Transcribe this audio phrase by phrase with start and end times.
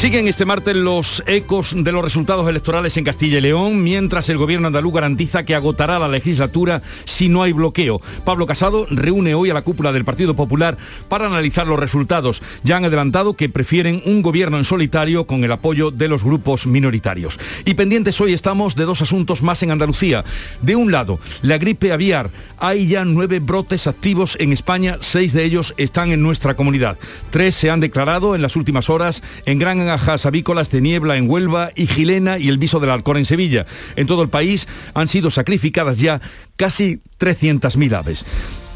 [0.00, 4.38] Siguen este martes los ecos de los resultados electorales en Castilla y León, mientras el
[4.38, 8.00] gobierno andaluz garantiza que agotará la legislatura si no hay bloqueo.
[8.24, 10.78] Pablo Casado reúne hoy a la cúpula del Partido Popular
[11.10, 12.42] para analizar los resultados.
[12.64, 16.66] Ya han adelantado que prefieren un gobierno en solitario con el apoyo de los grupos
[16.66, 17.38] minoritarios.
[17.66, 20.24] Y pendientes hoy estamos de dos asuntos más en Andalucía.
[20.62, 22.30] De un lado, la gripe aviar.
[22.58, 26.96] Hay ya nueve brotes activos en España, seis de ellos están en nuestra comunidad.
[27.28, 31.28] Tres se han declarado en las últimas horas en Gran ajas avícolas de niebla en
[31.28, 33.66] Huelva y Gilena y el viso del Alcor en Sevilla.
[33.96, 36.20] En todo el país han sido sacrificadas ya
[36.56, 38.24] casi 300.000 aves.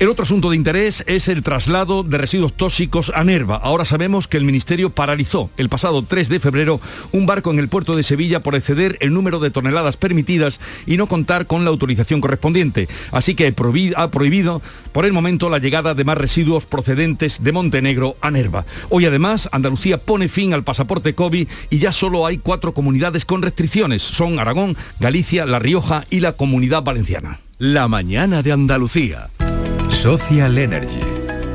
[0.01, 3.61] El otro asunto de interés es el traslado de residuos tóxicos a Nerva.
[3.63, 6.81] Ahora sabemos que el Ministerio paralizó el pasado 3 de febrero
[7.13, 10.97] un barco en el puerto de Sevilla por exceder el número de toneladas permitidas y
[10.97, 12.89] no contar con la autorización correspondiente.
[13.13, 13.55] Así que
[13.97, 18.67] ha prohibido por el momento la llegada de más residuos procedentes de Montenegro a Nerva.
[18.91, 23.43] Hoy además Andalucía pone fin al pasaporte COVID y ya solo hay cuatro comunidades con
[23.43, 24.03] restricciones.
[24.03, 27.41] Son Aragón, Galicia, La Rioja y la Comunidad Valenciana.
[27.59, 29.31] La mañana de Andalucía.
[30.05, 31.01] Social Energy.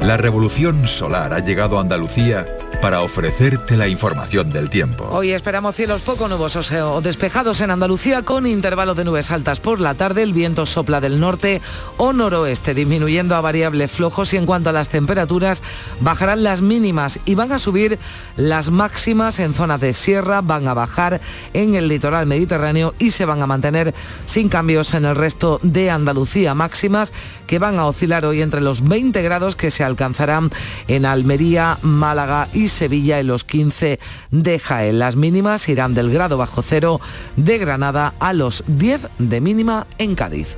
[0.02, 2.48] La revolución solar ha llegado a Andalucía
[2.82, 5.08] para ofrecerte la información del tiempo.
[5.12, 9.60] Hoy esperamos cielos poco nubosos eh, o despejados en Andalucía con intervalos de nubes altas
[9.60, 10.24] por la tarde.
[10.24, 11.62] El viento sopla del norte
[11.98, 15.62] o noroeste, disminuyendo a variables flojos y en cuanto a las temperaturas,
[16.00, 18.00] bajarán las mínimas y van a subir
[18.38, 21.20] las máximas en zonas de sierra, van a bajar
[21.54, 23.94] en el litoral mediterráneo y se van a mantener
[24.26, 26.54] sin cambios en el resto de Andalucía.
[26.54, 27.12] Máximas
[27.46, 30.52] que van a oscilar hoy entre los 20 grados que se alcanzarán
[30.88, 34.00] en Almería, Málaga y Sevilla en los 15
[34.32, 35.00] de Jaén.
[35.00, 37.02] Las mínimas irán del grado bajo cero
[37.36, 40.58] de Granada a los 10 de mínima en Cádiz.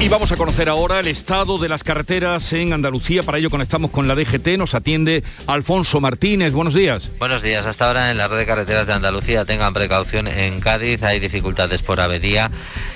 [0.00, 3.22] Y vamos a conocer ahora el estado de las carreteras en Andalucía.
[3.22, 4.56] Para ello conectamos con la DGT.
[4.56, 6.54] Nos atiende Alfonso Martínez.
[6.54, 7.10] Buenos días.
[7.18, 7.66] Buenos días.
[7.66, 11.02] Hasta ahora en la red de carreteras de Andalucía tengan precaución en Cádiz.
[11.02, 12.50] Hay dificultades por avería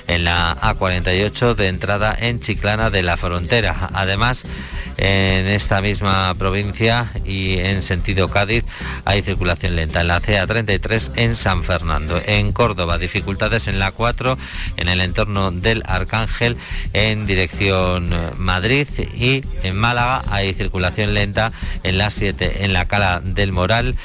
[0.07, 3.91] en la A48 de entrada en Chiclana de la Frontera.
[3.93, 4.43] Además,
[4.97, 8.63] en esta misma provincia y en sentido Cádiz
[9.05, 12.21] hay circulación lenta en la CA33 en San Fernando.
[12.25, 14.37] En Córdoba dificultades en la 4
[14.77, 16.57] en el entorno del Arcángel
[16.93, 21.51] en dirección Madrid y en Málaga hay circulación lenta
[21.83, 23.95] en la 7 en la Cala del Moral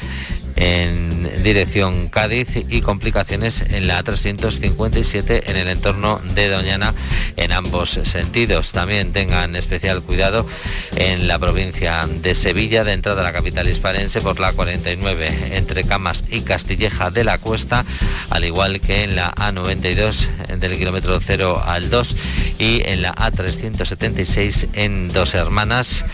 [0.61, 6.95] en dirección Cádiz y complicaciones en la 357 en el entorno de Doñana
[7.37, 8.73] en ambos sentidos.
[8.73, 10.47] También tengan especial cuidado
[10.97, 15.85] en la provincia de Sevilla, de entrada a la capital hispalense por la 49 entre
[15.85, 17.85] Camas y Castilleja de la Cuesta,
[18.31, 22.17] al igual que en la A92 del kilómetro 0 al 2
[22.59, 26.05] y en la A376 en Dos Hermanas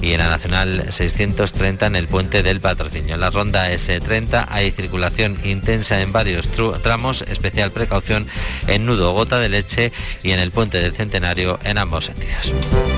[0.00, 3.14] y en la Nacional 630 en el puente del Patrocinio.
[3.14, 6.48] En la ronda S30 hay circulación intensa en varios
[6.82, 8.26] tramos, especial precaución
[8.66, 12.95] en Nudo Gota de Leche y en el puente del Centenario en ambos sentidos.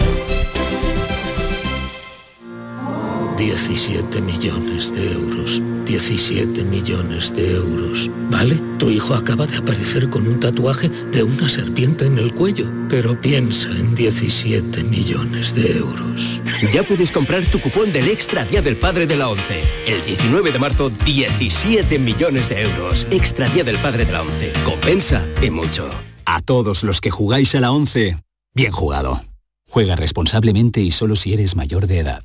[3.38, 5.62] 17 millones de euros.
[5.84, 8.10] 17 millones de euros.
[8.31, 8.60] ¿Vale?
[8.78, 12.69] Tu hijo acaba de aparecer con un tatuaje de una serpiente en el cuello.
[12.88, 16.43] Pero piensa en 17 millones de euros.
[16.72, 19.62] Ya puedes comprar tu cupón del Extra Día del Padre de la ONCE.
[19.87, 23.06] El 19 de marzo, 17 millones de euros.
[23.12, 24.53] Extra Día del Padre de la ONCE.
[24.65, 25.88] Compensa y mucho.
[26.25, 28.19] A todos los que jugáis a la ONCE,
[28.52, 29.20] bien jugado.
[29.70, 32.25] Juega responsablemente y solo si eres mayor de edad.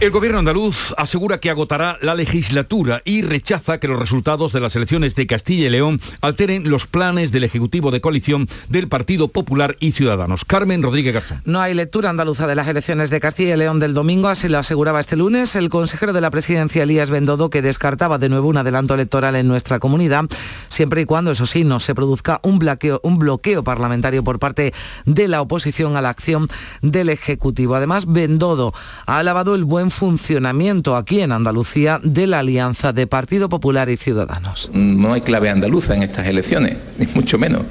[0.00, 4.76] El gobierno andaluz asegura que agotará la legislatura y rechaza que los resultados de las
[4.76, 9.76] elecciones de Castilla y León alteren los planes del Ejecutivo de coalición del Partido Popular
[9.80, 10.44] y Ciudadanos.
[10.44, 11.42] Carmen Rodríguez Garzón.
[11.46, 14.58] No hay lectura andaluza de las elecciones de Castilla y León del domingo, así lo
[14.58, 18.58] aseguraba este lunes el consejero de la presidencia Elías Bendodo, que descartaba de nuevo un
[18.58, 20.26] adelanto electoral en nuestra comunidad,
[20.68, 24.72] siempre y cuando, eso sí, no se produzca un bloqueo, un bloqueo parlamentario por parte
[25.06, 26.46] de la oposición a la acción
[26.82, 27.74] del Ejecutivo.
[27.74, 28.72] Además, Bendodo
[29.04, 33.88] ha alabado el buen buen funcionamiento aquí en Andalucía de la alianza de Partido Popular
[33.88, 34.70] y Ciudadanos.
[34.74, 37.62] No hay clave andaluza en estas elecciones, ni mucho menos.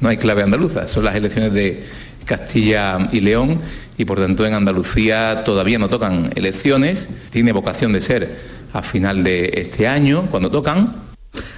[0.00, 0.88] No hay clave andaluza.
[0.88, 1.84] Son las elecciones de
[2.24, 3.60] Castilla y León
[3.98, 7.08] y por tanto en Andalucía todavía no tocan elecciones.
[7.30, 8.36] Tiene vocación de ser
[8.72, 10.94] a final de este año, cuando tocan,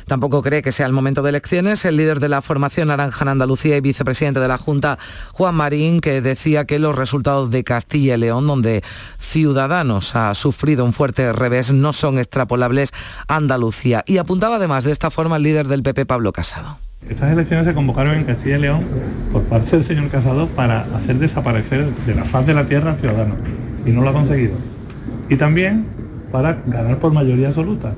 [0.06, 1.84] Tampoco cree que sea el momento de elecciones.
[1.84, 4.98] El líder de la formación Naranja en Andalucía y vicepresidente de la Junta,
[5.32, 8.82] Juan Marín, que decía que los resultados de Castilla y León, donde
[9.18, 12.92] Ciudadanos ha sufrido un fuerte revés, no son extrapolables
[13.26, 14.04] a Andalucía.
[14.06, 16.78] Y apuntaba además de esta forma el líder del PP, Pablo Casado.
[17.08, 18.80] Estas elecciones se convocaron en Castilla y León
[19.32, 22.98] por parte del señor Casado para hacer desaparecer de la faz de la tierra al
[22.98, 23.36] ciudadano.
[23.86, 24.54] Y no lo ha conseguido.
[25.28, 25.86] Y también
[26.32, 27.94] para ganar por mayoría absoluta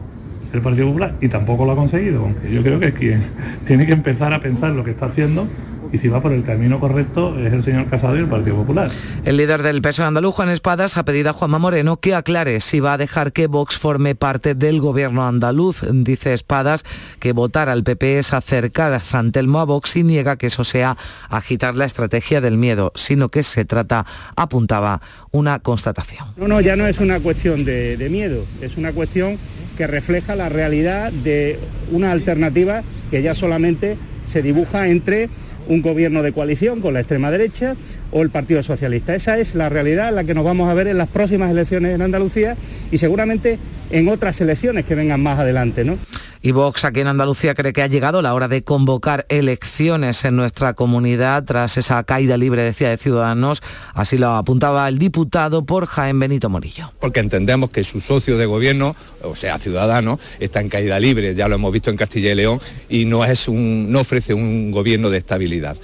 [0.52, 3.22] el Partido Popular y tampoco lo ha conseguido, aunque yo creo que quien
[3.66, 5.46] tiene que empezar a pensar lo que está haciendo
[5.92, 8.90] y si va por el camino correcto es el señor Casado y el Partido Popular.
[9.24, 12.80] El líder del PSOE andaluz, Juan Espadas, ha pedido a Juanma Moreno que aclare si
[12.80, 15.82] va a dejar que Vox forme parte del gobierno andaluz.
[15.90, 16.84] Dice Espadas
[17.18, 20.96] que votar al PP es acercar a Santelmo a Vox y niega que eso sea
[21.28, 24.06] agitar la estrategia del miedo, sino que se trata,
[24.36, 25.00] apuntaba,
[25.32, 26.28] una constatación.
[26.36, 29.38] No, no, ya no es una cuestión de, de miedo, es una cuestión
[29.76, 31.58] que refleja la realidad de
[31.90, 33.96] una alternativa que ya solamente
[34.30, 35.28] se dibuja entre
[35.70, 37.76] un gobierno de coalición con la extrema derecha
[38.12, 39.14] o el Partido Socialista.
[39.14, 41.94] Esa es la realidad en la que nos vamos a ver en las próximas elecciones
[41.94, 42.56] en Andalucía
[42.90, 43.58] y seguramente
[43.90, 45.84] en otras elecciones que vengan más adelante.
[45.84, 45.98] ¿no?
[46.42, 50.36] Y Vox aquí en Andalucía cree que ha llegado la hora de convocar elecciones en
[50.36, 53.62] nuestra comunidad tras esa caída libre, decía, de Ciudadanos.
[53.94, 56.92] Así lo apuntaba el diputado por Jaén Benito Morillo.
[57.00, 61.48] Porque entendemos que su socio de gobierno, o sea, Ciudadanos, está en caída libre, ya
[61.48, 62.58] lo hemos visto en Castilla y León,
[62.88, 65.76] y no, es un, no ofrece un gobierno de estabilidad.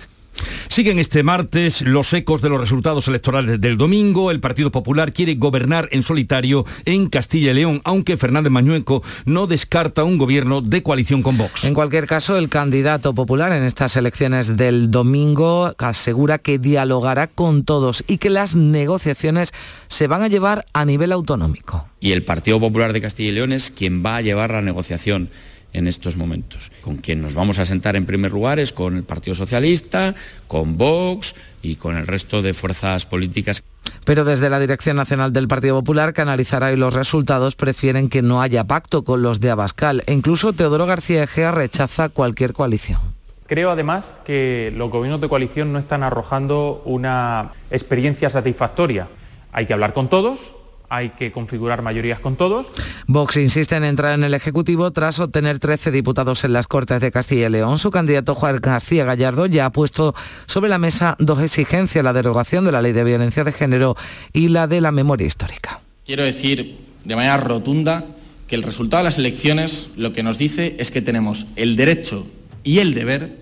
[0.69, 4.31] Siguen este martes los ecos de los resultados electorales del domingo.
[4.31, 9.47] El Partido Popular quiere gobernar en solitario en Castilla y León, aunque Fernández Mañueco no
[9.47, 11.65] descarta un gobierno de coalición con Vox.
[11.65, 17.65] En cualquier caso, el candidato popular en estas elecciones del domingo asegura que dialogará con
[17.65, 19.53] todos y que las negociaciones
[19.89, 21.87] se van a llevar a nivel autonómico.
[22.01, 25.31] Y el Partido Popular de Castilla y León es quien va a llevar la negociación
[25.77, 26.73] en estos momentos.
[26.81, 30.15] Con quien nos vamos a sentar en primer lugar es con el Partido Socialista,
[30.49, 33.63] con Vox y con el resto de fuerzas políticas.
[34.05, 38.23] Pero desde la Dirección Nacional del Partido Popular, que analizará hoy los resultados, prefieren que
[38.23, 40.03] no haya pacto con los de Abascal.
[40.07, 43.01] E incluso Teodoro García Egea rechaza cualquier coalición.
[43.47, 49.09] Creo además que los gobiernos de coalición no están arrojando una experiencia satisfactoria.
[49.53, 50.56] Hay que hablar con todos,
[50.89, 52.67] hay que configurar mayorías con todos.
[53.07, 57.11] Vox insiste en entrar en el Ejecutivo tras obtener 13 diputados en las Cortes de
[57.11, 57.79] Castilla y León.
[57.79, 60.15] Su candidato Juan García Gallardo ya ha puesto
[60.47, 63.95] sobre la mesa dos exigencias, la derogación de la Ley de Violencia de Género
[64.33, 65.81] y la de la memoria histórica.
[66.05, 68.05] Quiero decir de manera rotunda
[68.47, 72.27] que el resultado de las elecciones lo que nos dice es que tenemos el derecho
[72.65, 73.37] y el deber,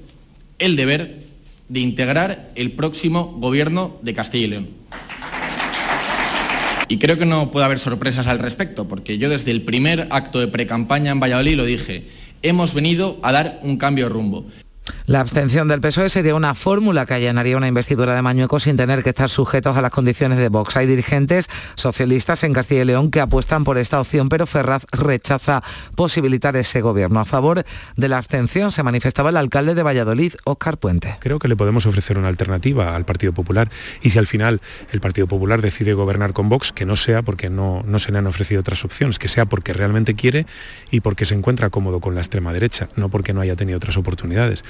[0.58, 1.24] el deber
[1.68, 4.68] de integrar el próximo gobierno de Castilla y León.
[6.88, 10.40] Y creo que no puede haber sorpresas al respecto, porque yo desde el primer acto
[10.40, 12.08] de precampaña en Valladolid lo dije,
[12.42, 14.46] hemos venido a dar un cambio de rumbo.
[15.06, 19.02] La abstención del PSOE sería una fórmula que allanaría una investidura de Mañueco sin tener
[19.02, 20.78] que estar sujetos a las condiciones de Vox.
[20.78, 25.62] Hay dirigentes socialistas en Castilla y León que apuestan por esta opción, pero Ferraz rechaza
[25.94, 27.20] posibilitar ese gobierno.
[27.20, 31.18] A favor de la abstención se manifestaba el alcalde de Valladolid, Óscar Puente.
[31.20, 33.70] Creo que le podemos ofrecer una alternativa al Partido Popular
[34.00, 37.50] y si al final el Partido Popular decide gobernar con Vox, que no sea porque
[37.50, 40.46] no, no se le han ofrecido otras opciones, que sea porque realmente quiere
[40.90, 43.98] y porque se encuentra cómodo con la extrema derecha, no porque no haya tenido otras
[43.98, 44.64] oportunidades.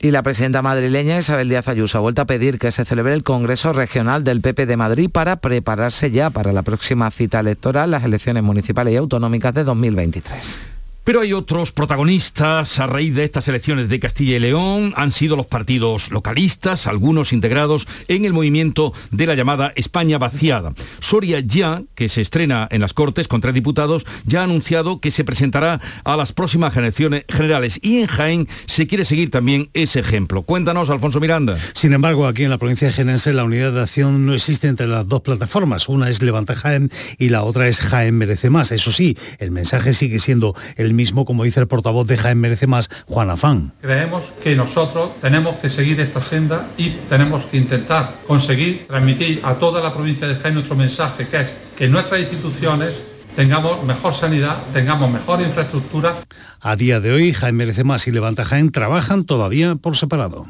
[0.00, 3.22] Y la presidenta madrileña Isabel Díaz Ayuso ha vuelto a pedir que se celebre el
[3.22, 8.04] Congreso Regional del PP de Madrid para prepararse ya para la próxima cita electoral, las
[8.04, 10.73] elecciones municipales y autonómicas de 2023.
[11.04, 14.94] Pero hay otros protagonistas a raíz de estas elecciones de Castilla y León.
[14.96, 20.72] Han sido los partidos localistas, algunos integrados en el movimiento de la llamada España vaciada.
[21.00, 25.10] Soria ya, que se estrena en las Cortes con tres diputados, ya ha anunciado que
[25.10, 27.78] se presentará a las próximas generales.
[27.82, 30.40] Y en Jaén se quiere seguir también ese ejemplo.
[30.40, 31.58] Cuéntanos, Alfonso Miranda.
[31.74, 34.86] Sin embargo, aquí en la provincia de Jaén la unidad de acción no existe entre
[34.86, 35.90] las dos plataformas.
[35.90, 38.72] Una es Levanta Jaén y la otra es Jaén Merece Más.
[38.72, 42.66] Eso sí, el mensaje sigue siendo el mismo, como dice el portavoz de Jaén Merece
[42.66, 43.72] Más, Juan Afán.
[43.80, 49.54] Creemos que nosotros tenemos que seguir esta senda y tenemos que intentar conseguir transmitir a
[49.54, 54.56] toda la provincia de Jaén nuestro mensaje, que es que nuestras instituciones tengamos mejor sanidad,
[54.72, 56.14] tengamos mejor infraestructura.
[56.60, 60.46] A día de hoy, Jaén Merece Más y Levanta Jaén trabajan todavía por separado.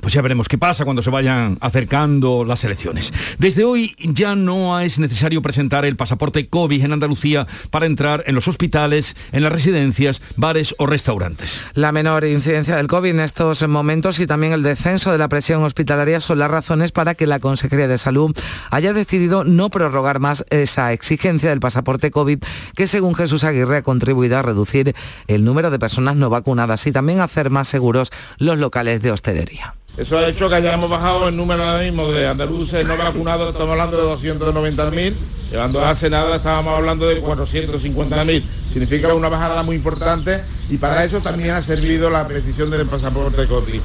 [0.00, 3.12] Pues ya veremos qué pasa cuando se vayan acercando las elecciones.
[3.38, 8.34] Desde hoy ya no es necesario presentar el pasaporte COVID en Andalucía para entrar en
[8.34, 11.60] los hospitales, en las residencias, bares o restaurantes.
[11.74, 15.62] La menor incidencia del COVID en estos momentos y también el descenso de la presión
[15.62, 18.36] hospitalaria son las razones para que la Consejería de Salud
[18.70, 22.38] haya decidido no prorrogar más esa exigencia del pasaporte COVID
[22.74, 24.94] que según Jesús Aguirre ha contribuido a reducir
[25.26, 29.74] el número de personas no vacunadas y también hacer más seguros los locales de hostelería.
[29.98, 33.72] Eso ha hecho que hayamos bajado el número ahora mismo de andaluces no vacunados, estamos
[33.72, 35.12] hablando de 290.000,
[35.50, 38.42] llevando hace nada estábamos hablando de 450.000.
[38.72, 40.40] Significa una bajada muy importante
[40.70, 43.80] y para eso también ha servido la precisión del pasaporte COVID.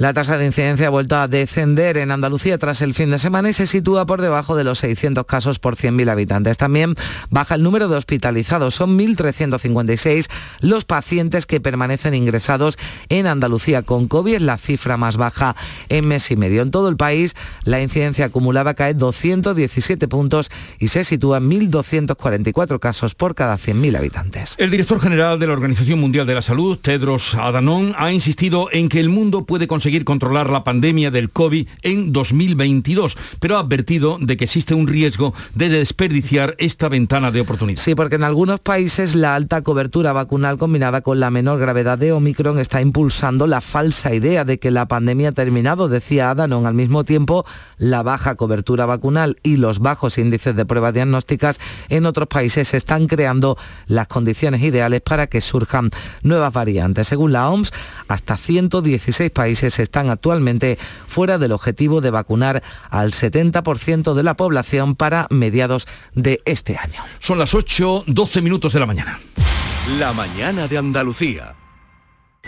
[0.00, 3.50] La tasa de incidencia ha vuelto a descender en Andalucía tras el fin de semana
[3.50, 6.56] y se sitúa por debajo de los 600 casos por 100.000 habitantes.
[6.56, 6.94] También
[7.28, 8.74] baja el número de hospitalizados.
[8.74, 10.30] Son 1.356
[10.60, 12.78] los pacientes que permanecen ingresados
[13.10, 14.36] en Andalucía con COVID.
[14.36, 15.54] Es la cifra más baja
[15.90, 16.62] en mes y medio.
[16.62, 22.78] En todo el país la incidencia acumulada cae 217 puntos y se sitúa en 1.244
[22.78, 24.54] casos por cada 100.000 habitantes.
[24.56, 28.88] El director general de la Organización Mundial de la Salud, Tedros Adhanom, ha insistido en
[28.88, 34.18] que el mundo puede conseguir controlar la pandemia del COVID en 2022, pero ha advertido
[34.20, 37.80] de que existe un riesgo de desperdiciar esta ventana de oportunidad.
[37.80, 42.12] Sí, porque en algunos países la alta cobertura vacunal combinada con la menor gravedad de
[42.12, 46.66] Omicron está impulsando la falsa idea de que la pandemia ha terminado, decía Adanon.
[46.66, 47.44] Al mismo tiempo,
[47.78, 53.06] la baja cobertura vacunal y los bajos índices de pruebas diagnósticas en otros países están
[53.06, 53.56] creando
[53.86, 55.90] las condiciones ideales para que surjan
[56.22, 57.08] nuevas variantes.
[57.08, 57.72] Según la OMS,
[58.08, 64.94] hasta 116 países están actualmente fuera del objetivo de vacunar al 70% de la población
[64.94, 67.02] para mediados de este año.
[67.18, 69.20] Son las 8, 12 minutos de la mañana.
[69.98, 71.54] La mañana de Andalucía.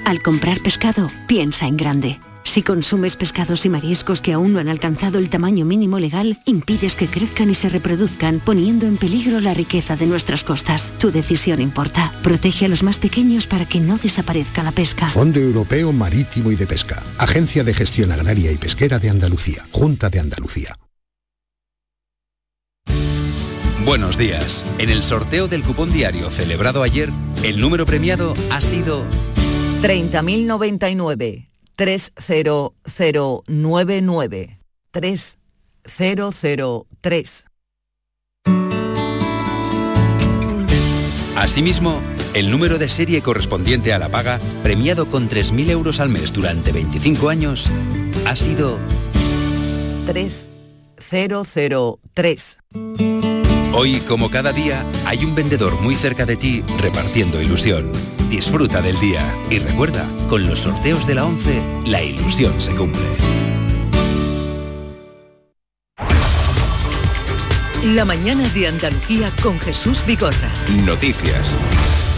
[0.05, 2.21] Al comprar pescado, piensa en grande.
[2.45, 6.97] Si consumes pescados y mariscos que aún no han alcanzado el tamaño mínimo legal, impides
[6.97, 10.93] que crezcan y se reproduzcan, poniendo en peligro la riqueza de nuestras costas.
[10.99, 12.13] Tu decisión importa.
[12.23, 15.09] Protege a los más pequeños para que no desaparezca la pesca.
[15.09, 17.03] Fondo Europeo Marítimo y de Pesca.
[17.19, 19.67] Agencia de Gestión Agraria y Pesquera de Andalucía.
[19.71, 20.75] Junta de Andalucía.
[23.85, 24.65] Buenos días.
[24.79, 27.11] En el sorteo del cupón diario celebrado ayer,
[27.43, 29.05] el número premiado ha sido
[29.83, 31.52] 30.099.
[31.83, 34.59] 30099
[34.93, 37.45] 3003.
[41.35, 42.01] Asimismo,
[42.35, 46.71] el número de serie correspondiente a la paga, premiado con 3.000 euros al mes durante
[46.71, 47.69] 25 años,
[48.27, 48.79] ha sido
[50.07, 52.59] 3003.
[53.75, 57.91] Hoy, como cada día, hay un vendedor muy cerca de ti repartiendo ilusión.
[58.33, 59.21] Disfruta del día
[59.51, 63.03] y recuerda, con los sorteos de la 11, la ilusión se cumple.
[67.85, 70.49] La mañana de Andalucía con Jesús Bigorra.
[70.83, 71.47] Noticias.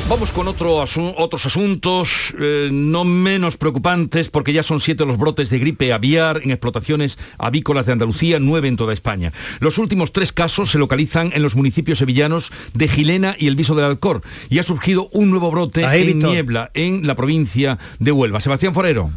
[0.07, 0.85] Vamos con otro
[1.17, 6.43] otros asuntos eh, no menos preocupantes porque ya son siete los brotes de gripe aviar
[6.45, 9.33] en explotaciones avícolas de Andalucía, nueve en toda España.
[9.61, 13.75] Los últimos tres casos se localizan en los municipios sevillanos de Gilena y el Viso
[13.75, 14.21] del Alcor
[14.51, 16.19] y ha surgido un nuevo brote Ahí, en.
[16.19, 18.43] Niebla, en la provincia de Huelva.
[18.43, 19.11] Sebastián Forero.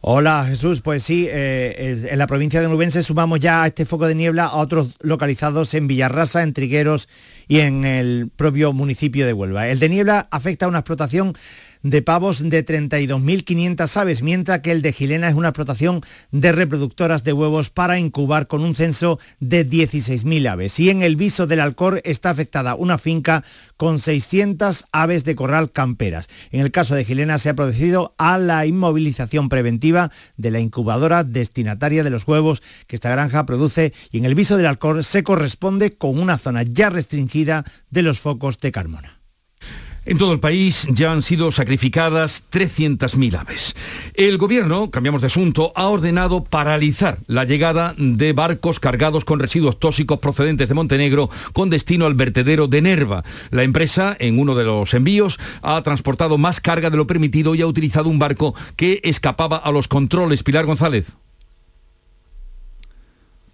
[0.00, 4.06] Hola Jesús, pues sí, eh, en la provincia de Nubense sumamos ya a este foco
[4.06, 7.08] de niebla a otros localizados en Villarrasa, en Trigueros
[7.48, 9.66] y en el propio municipio de Huelva.
[9.66, 11.34] El de niebla afecta a una explotación
[11.82, 17.24] de pavos de 32.500 aves, mientras que el de Gilena es una explotación de reproductoras
[17.24, 20.78] de huevos para incubar con un censo de 16.000 aves.
[20.80, 23.44] Y en el viso del Alcor está afectada una finca
[23.76, 26.28] con 600 aves de corral camperas.
[26.50, 31.24] En el caso de Gilena se ha procedido a la inmovilización preventiva de la incubadora
[31.24, 35.22] destinataria de los huevos que esta granja produce y en el viso del Alcor se
[35.22, 39.17] corresponde con una zona ya restringida de los focos de Carmona.
[40.08, 43.76] En todo el país ya han sido sacrificadas 300.000 aves.
[44.14, 49.78] El gobierno, cambiamos de asunto, ha ordenado paralizar la llegada de barcos cargados con residuos
[49.78, 53.22] tóxicos procedentes de Montenegro con destino al vertedero de Nerva.
[53.50, 57.60] La empresa, en uno de los envíos, ha transportado más carga de lo permitido y
[57.60, 60.42] ha utilizado un barco que escapaba a los controles.
[60.42, 61.16] Pilar González.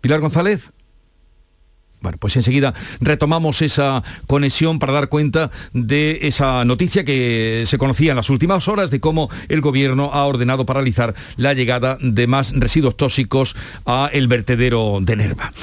[0.00, 0.70] Pilar González.
[2.04, 8.12] Bueno, pues enseguida retomamos esa conexión para dar cuenta de esa noticia que se conocía
[8.12, 12.52] en las últimas horas de cómo el gobierno ha ordenado paralizar la llegada de más
[12.52, 13.56] residuos tóxicos
[13.86, 15.54] a el vertedero de Nerva.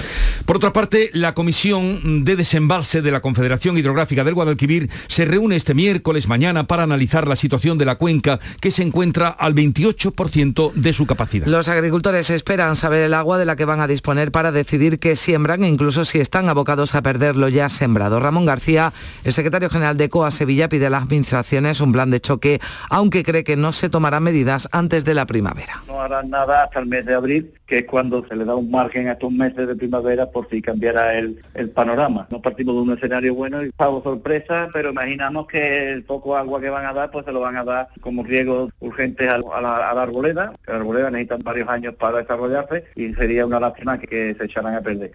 [0.48, 5.58] Por otra parte, la Comisión de Desembalse de la Confederación Hidrográfica del Guadalquivir se reúne
[5.58, 10.74] este miércoles mañana para analizar la situación de la cuenca que se encuentra al 28%
[10.74, 11.46] de su capacidad.
[11.46, 15.16] Los agricultores esperan saber el agua de la que van a disponer para decidir qué
[15.16, 18.22] siembran e incluso si están abocados a perder lo ya sembrado.
[18.22, 18.94] Ramón García,
[19.26, 23.26] el secretario general de COA Sevilla, pide a las administraciones un plan de choque, aunque
[23.26, 25.84] cree que no se tomarán medidas antes de la primavera.
[25.88, 28.72] No harán nada hasta el mes de abril, que es cuando se le da un
[28.72, 32.28] margen a estos meses de primavera por si cambiara el, el panorama.
[32.32, 36.62] No partimos de un escenario bueno y pago sorpresa, pero imaginamos que el poco agua
[36.62, 39.90] que van a dar, pues se lo van a dar como riego urgente a, la,
[39.90, 44.08] a la arboleda, la arboleda necesitan varios años para desarrollarse y sería una lástima que,
[44.08, 45.12] que se echaran a perder.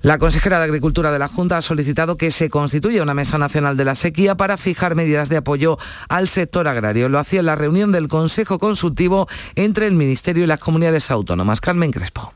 [0.00, 3.76] La consejera de Agricultura de la Junta ha solicitado que se constituya una mesa nacional
[3.76, 5.76] de la sequía para fijar medidas de apoyo
[6.08, 7.08] al sector agrario.
[7.08, 9.26] Lo hacía en la reunión del Consejo Consultivo
[9.56, 11.60] entre el Ministerio y las comunidades autónomas.
[11.60, 12.32] Carmen Crespo.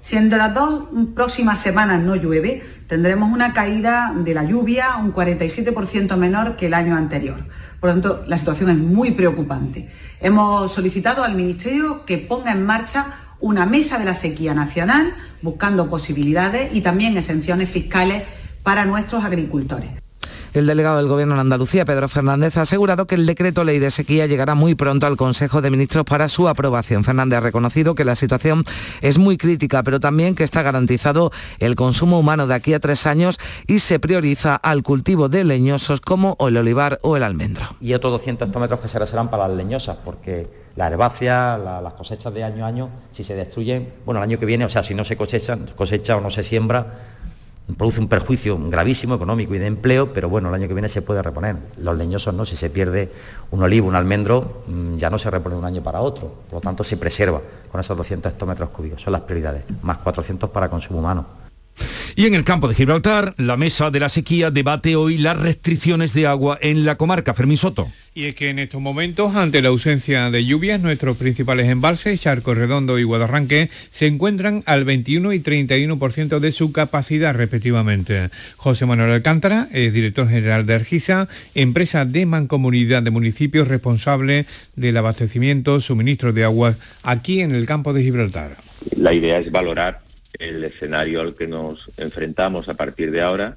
[0.00, 0.84] Si en las dos
[1.16, 6.74] próximas semanas no llueve, tendremos una caída de la lluvia un 47% menor que el
[6.74, 7.38] año anterior.
[7.80, 9.90] Por lo tanto, la situación es muy preocupante.
[10.20, 15.88] Hemos solicitado al Ministerio que ponga en marcha una mesa de la sequía nacional, buscando
[15.90, 18.24] posibilidades y también exenciones fiscales
[18.62, 19.90] para nuestros agricultores.
[20.56, 23.90] El delegado del Gobierno en Andalucía, Pedro Fernández, ha asegurado que el decreto ley de
[23.90, 27.04] sequía llegará muy pronto al Consejo de Ministros para su aprobación.
[27.04, 28.64] Fernández ha reconocido que la situación
[29.02, 33.06] es muy crítica, pero también que está garantizado el consumo humano de aquí a tres
[33.06, 37.76] años y se prioriza al cultivo de leñosos como el olivar o el almendro.
[37.78, 41.94] Y otros 200 hectómetros que se reservan para las leñosas, porque la herbácea, la, las
[41.94, 44.82] cosechas de año a año, si se destruyen, bueno, el año que viene, o sea,
[44.82, 46.86] si no se cosecha, cosecha o no se siembra,
[47.76, 51.02] produce un perjuicio gravísimo económico y de empleo, pero bueno, el año que viene se
[51.02, 51.56] puede reponer.
[51.78, 53.10] Los leñosos no, si se pierde
[53.50, 54.64] un olivo, un almendro,
[54.96, 57.40] ya no se repone de un año para otro, por lo tanto se preserva
[57.70, 61.45] con esos 200 hectómetros cúbicos, son las prioridades, más 400 para consumo humano.
[62.14, 66.14] Y en el campo de Gibraltar, la mesa de la sequía debate hoy las restricciones
[66.14, 67.34] de agua en la comarca.
[67.34, 67.90] Fermín Soto.
[68.14, 72.54] Y es que en estos momentos, ante la ausencia de lluvias, nuestros principales embalses, Charco
[72.54, 78.30] Redondo y Guadarranque, se encuentran al 21 y 31% de su capacidad respectivamente.
[78.56, 84.96] José Manuel Alcántara es director general de Ergisa, empresa de mancomunidad de municipios responsable del
[84.96, 88.56] abastecimiento, suministro de aguas aquí en el campo de Gibraltar.
[88.96, 90.05] La idea es valorar
[90.38, 93.56] el escenario al que nos enfrentamos a partir de ahora.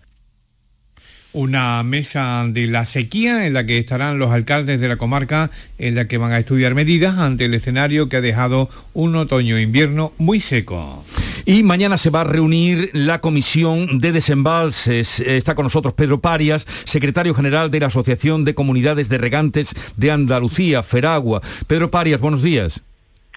[1.31, 5.93] Una mesa de la sequía en la que estarán los alcaldes de la comarca, en
[5.93, 10.39] la que van a estudiar medidas ante el escenario que ha dejado un otoño-invierno muy
[10.39, 11.05] seco.
[11.45, 15.19] Y mañana se va a reunir la Comisión de Desembalses.
[15.19, 20.09] Está con nosotros Pedro Parias, secretario general de la Asociación de Comunidades de Regantes de
[20.09, 21.41] Andalucía, Feragua.
[21.67, 22.81] Pedro Parias, buenos días.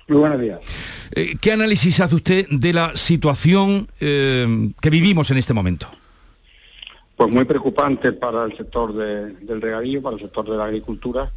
[0.08, 0.60] Muy buenos días.
[1.14, 5.88] Eh, ¿Qué análisis hace usted de la situación eh, que vivimos en este momento?
[7.16, 11.30] Pues muy preocupante para el sector de, del regadío, para el sector de la agricultura,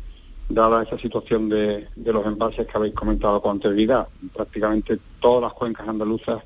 [0.50, 4.08] dada esa situación de, de, los embalses que habéis comentado con anterioridad.
[4.34, 6.42] Prácticamente todas las cuencas andaluzas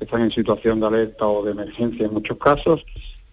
[0.00, 2.84] están en situación de alerta o de emergencia en muchos casos,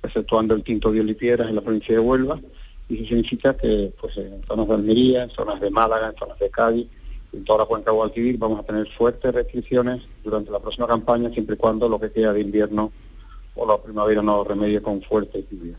[0.01, 2.39] exceptuando el Tinto de Olipieras en la provincia de Huelva,
[2.89, 6.39] y eso significa que pues, en zonas de Almería, en zonas de Málaga, en zonas
[6.39, 6.87] de Cádiz,
[7.33, 11.55] en toda la cuenca Guadalquivir vamos a tener fuertes restricciones durante la próxima campaña, siempre
[11.55, 12.91] y cuando lo que queda de invierno
[13.55, 15.75] o la primavera no remedie con fuerte lluvia.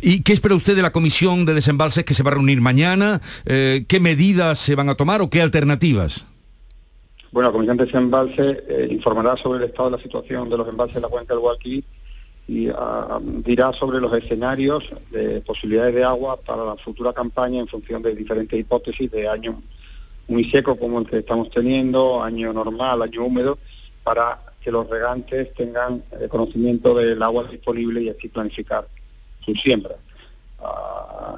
[0.00, 3.20] ¿Y qué espera usted de la comisión de desembalses que se va a reunir mañana?
[3.46, 6.26] Eh, ¿Qué medidas se van a tomar o qué alternativas?
[7.32, 10.68] Bueno, la comisión de desembalses eh, informará sobre el estado de la situación de los
[10.68, 11.84] embalses de la cuenca del Guadalquivir
[12.46, 17.66] y uh, dirá sobre los escenarios de posibilidades de agua para la futura campaña en
[17.66, 19.62] función de diferentes hipótesis de año
[20.28, 23.58] muy seco como el que estamos teniendo, año normal, año húmedo,
[24.02, 28.86] para que los regantes tengan eh, conocimiento del agua disponible y así planificar
[29.40, 29.94] su siembra.
[30.60, 31.36] a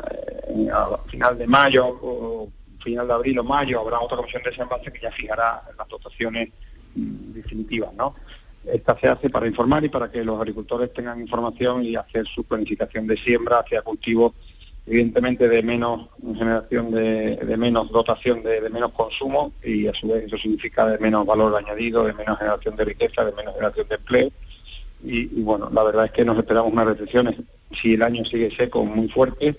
[1.09, 2.49] final de mayo o
[2.87, 6.51] final de abril o mayo habrá otra comisión de desembalse que ya fijará las dotaciones
[6.95, 8.15] mm, definitivas, ¿no?
[8.65, 12.45] Esta se hace para informar y para que los agricultores tengan información y hacer su
[12.45, 14.33] planificación de siembra hacia cultivos
[14.87, 20.39] evidentemente de menos generación de, menos dotación de, menos consumo y a su vez eso
[20.39, 24.31] significa de menos valor añadido, de menos generación de riqueza, de menos generación de empleo
[25.05, 27.47] y, bueno, la verdad es que nos esperamos unas recesión
[27.81, 29.57] si el año sigue seco muy fuerte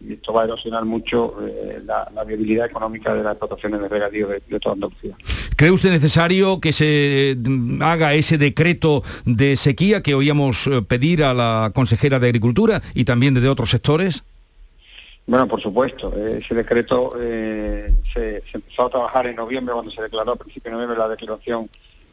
[0.00, 4.28] y esto va a erosionar mucho eh, la, viabilidad económica de las explotaciones de regadío
[4.28, 5.14] de, de toda Andalucía.
[5.56, 11.22] ¿Cree usted necesario que se mm, haga ese decreto de sequía que oíamos eh, pedir
[11.22, 14.24] a la consejera de Agricultura y también de otros sectores?
[15.30, 20.02] Bueno, por supuesto, eh, ese decreto eh, se, empezó a trabajar en noviembre cuando se
[20.02, 21.70] declaró a principios de noviembre la declaración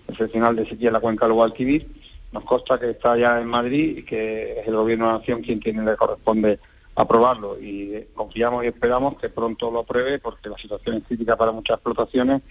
[0.07, 1.87] excepcional de sequía en la cuenca del Guadalquivir.
[2.31, 5.41] Nos consta que está ya en Madrid y que es el gobierno de la nación
[5.41, 6.59] quien tiene le corresponde
[6.93, 7.59] aprobarlo.
[7.59, 11.51] Y eh, confiamos y esperamos que pronto lo apruebe porque la situación es crítica para
[11.51, 12.43] muchas explotaciones.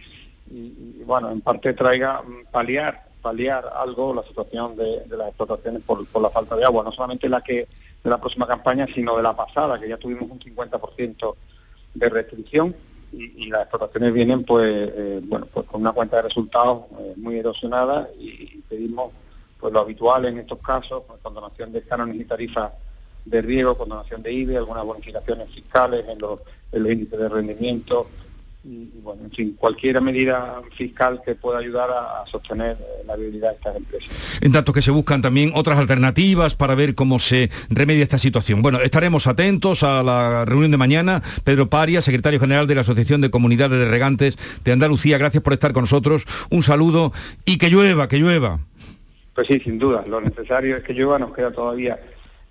[0.51, 5.83] Y, bueno, en parte traiga mm, paliar, paliar algo la situación de, de las explotaciones
[5.87, 7.69] por, por la falta de agua, no solamente la que
[8.07, 11.35] de la próxima campaña, sino de la pasada, que ya tuvimos un 50%
[11.95, 12.77] de restricción
[13.13, 17.39] y, las explotaciones vienen pues eh, bueno pues con una cuenta de resultados eh, muy
[17.39, 19.13] erosionada y, pedimos
[19.59, 22.73] pues lo habitual en estos casos, pues, condonación de cánones y tarifas
[23.25, 26.41] de riego, condonación de IBE, algunas bonificaciones fiscales en los
[26.73, 28.09] índices de rendimiento,
[28.67, 33.05] y, y, bueno, en fin, cualquier medida fiscal que pueda ayudar a, a sostener eh,
[33.07, 34.11] la viabilidad de estas empresas.
[34.41, 38.63] En tanto que se buscan también otras alternativas para ver cómo se remedia esta situación.
[38.63, 41.23] Bueno, estaremos atentos a la reunión de mañana.
[41.45, 45.53] Pedro Paria, secretario general de la Asociación de Comunidades de Regantes de Andalucía, gracias por
[45.53, 46.25] estar con nosotros.
[46.51, 47.13] Un saludo
[47.45, 48.61] y que llueva, que llueva.
[49.35, 51.99] Pues sí, sin duda, lo necesario es que llueva, nos queda todavía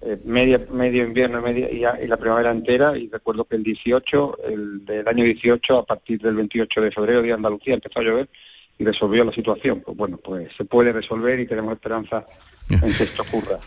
[0.05, 4.37] eh, media, medio invierno media, y, y, la primavera entera y recuerdo que el 18,
[4.45, 8.03] el del año 18, a partir del 28 de febrero, Día de Andalucía, empezó a
[8.03, 8.29] llover
[8.77, 9.81] y resolvió la situación.
[9.81, 12.25] Pues bueno, pues se puede resolver y tenemos esperanza
[12.69, 13.59] en que esto ocurra.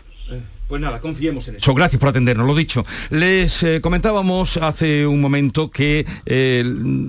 [0.69, 1.73] Pues nada, confiemos en eso.
[1.73, 2.85] Gracias por atendernos, lo dicho.
[3.09, 6.63] Les eh, comentábamos hace un momento que eh,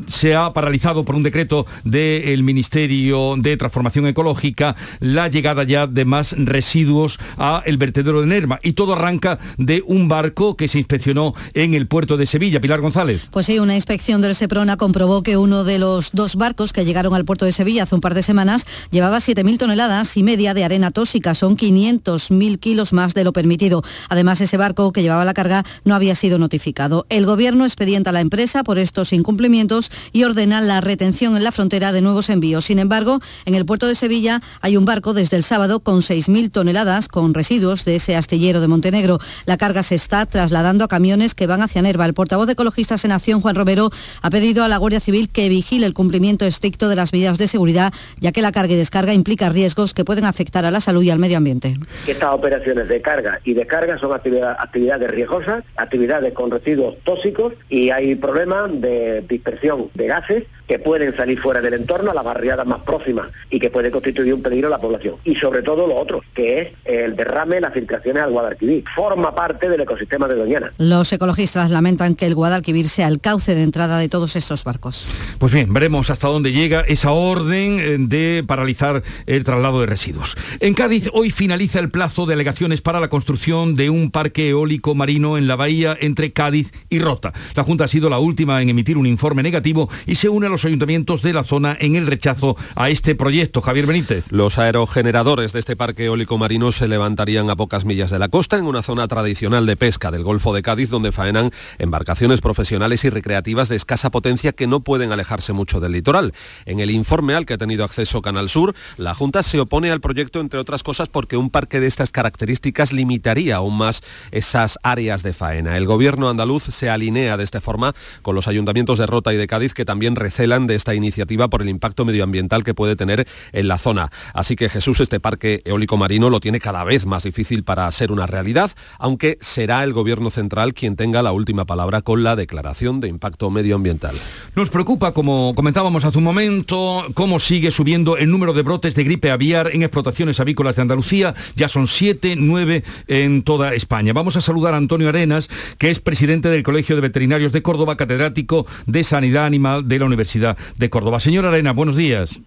[0.08, 6.06] se ha paralizado por un decreto del Ministerio de Transformación Ecológica la llegada ya de
[6.06, 8.60] más residuos a el vertedero de Nerma.
[8.62, 12.62] Y todo arranca de un barco que se inspeccionó en el puerto de Sevilla.
[12.62, 13.28] Pilar González.
[13.30, 17.12] Pues sí, una inspección del Seprona comprobó que uno de los dos barcos que llegaron
[17.12, 20.64] al puerto de Sevilla hace un par de semanas llevaba 7.000 toneladas y media de
[20.64, 21.34] arena tóxica.
[21.34, 23.82] Son 500.000 kilos más de lo permitido.
[24.08, 27.06] Además, ese barco que llevaba la carga no había sido notificado.
[27.08, 31.52] El Gobierno expedienta a la empresa por estos incumplimientos y ordena la retención en la
[31.52, 32.64] frontera de nuevos envíos.
[32.64, 36.50] Sin embargo, en el puerto de Sevilla hay un barco desde el sábado con 6.000
[36.50, 39.18] toneladas con residuos de ese astillero de Montenegro.
[39.46, 42.06] La carga se está trasladando a camiones que van hacia Nerva.
[42.06, 43.90] El portavoz de Ecologistas en Acción, Juan Romero,
[44.22, 47.48] ha pedido a la Guardia Civil que vigile el cumplimiento estricto de las medidas de
[47.48, 51.02] seguridad, ya que la carga y descarga implica riesgos que pueden afectar a la salud
[51.02, 51.78] y al medio ambiente.
[52.06, 57.90] Estas operaciones de carga y descarga son actividad, actividades riesgosas, actividades con residuos tóxicos y
[57.90, 62.64] hay problemas de dispersión de gases que pueden salir fuera del entorno a las barriadas
[62.64, 65.16] más próximas y que puede constituir un peligro a la población.
[65.24, 68.84] Y sobre todo lo otro, que es el derrame, las filtraciones al Guadalquivir.
[68.94, 70.70] Forma parte del ecosistema de Doñana.
[70.78, 75.08] Los ecologistas lamentan que el Guadalquivir sea el cauce de entrada de todos estos barcos.
[75.40, 80.36] Pues bien, veremos hasta dónde llega esa orden eh, de paralizar el traslado de residuos.
[80.60, 84.94] En Cádiz hoy finaliza el plazo de alegaciones para la construcción de un parque eólico
[84.94, 87.32] marino en la bahía entre Cádiz y Rota.
[87.56, 90.48] La Junta ha sido la última en emitir un informe negativo y se une a
[90.48, 93.60] los ayuntamientos de la zona en el rechazo a este proyecto.
[93.60, 94.24] Javier Benítez.
[94.30, 98.58] Los aerogeneradores de este parque eólico marino se levantarían a pocas millas de la costa,
[98.58, 103.10] en una zona tradicional de pesca del Golfo de Cádiz, donde faenan embarcaciones profesionales y
[103.10, 106.32] recreativas de escasa potencia que no pueden alejarse mucho del litoral.
[106.66, 110.00] En el informe al que ha tenido acceso Canal Sur, la Junta se opone al
[110.00, 115.22] proyecto, entre otras cosas, porque un parque de estas características limitaría aún más esas áreas
[115.22, 115.76] de faena.
[115.76, 119.46] El gobierno andaluz se alinea de esta forma con los ayuntamientos de Rota y de
[119.46, 123.68] Cádiz, que también recelan de esta iniciativa por el impacto medioambiental que puede tener en
[123.68, 124.10] la zona.
[124.34, 128.10] Así que Jesús, este parque eólico marino lo tiene cada vez más difícil para ser
[128.10, 132.98] una realidad, aunque será el gobierno central quien tenga la última palabra con la declaración
[132.98, 134.16] de impacto medioambiental.
[134.56, 139.04] Nos preocupa, como comentábamos hace un momento, cómo sigue subiendo el número de brotes de
[139.04, 141.34] gripe aviar en explotaciones avícolas de Andalucía.
[141.54, 144.12] Ya son siete, nueve en toda España.
[144.12, 147.96] Vamos a saludar a Antonio Arenas, que es presidente del Colegio de Veterinarios de Córdoba,
[147.96, 150.39] catedrático de Sanidad Animal de la Universidad
[150.76, 151.20] de Córdoba.
[151.20, 152.40] Señor Arena, buenos días.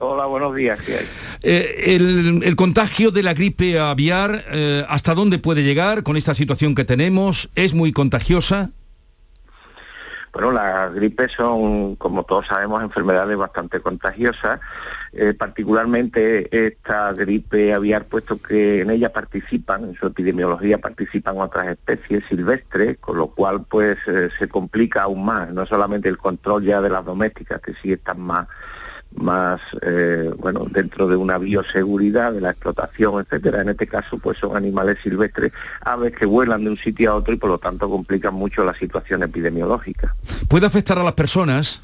[0.00, 0.78] Hola, buenos días.
[0.86, 1.06] ¿Qué hay?
[1.42, 6.34] Eh, el, el, contagio de la gripe aviar, eh, ¿hasta dónde puede llegar con esta
[6.34, 7.50] situación que tenemos?
[7.56, 8.70] ¿Es muy contagiosa?
[10.32, 14.60] Bueno, las gripes son, como todos sabemos, enfermedades bastante contagiosas,
[15.12, 21.68] eh, particularmente esta gripe aviar, puesto que en ella participan, en su epidemiología participan otras
[21.68, 26.64] especies silvestres, con lo cual pues eh, se complica aún más, no solamente el control
[26.64, 28.46] ya de las domésticas, que sí están más
[29.20, 33.62] más eh, bueno dentro de una bioseguridad de la explotación etcétera.
[33.62, 37.34] En este caso pues son animales silvestres aves que vuelan de un sitio a otro
[37.34, 40.14] y por lo tanto complican mucho la situación epidemiológica.
[40.48, 41.80] Puede afectar a las personas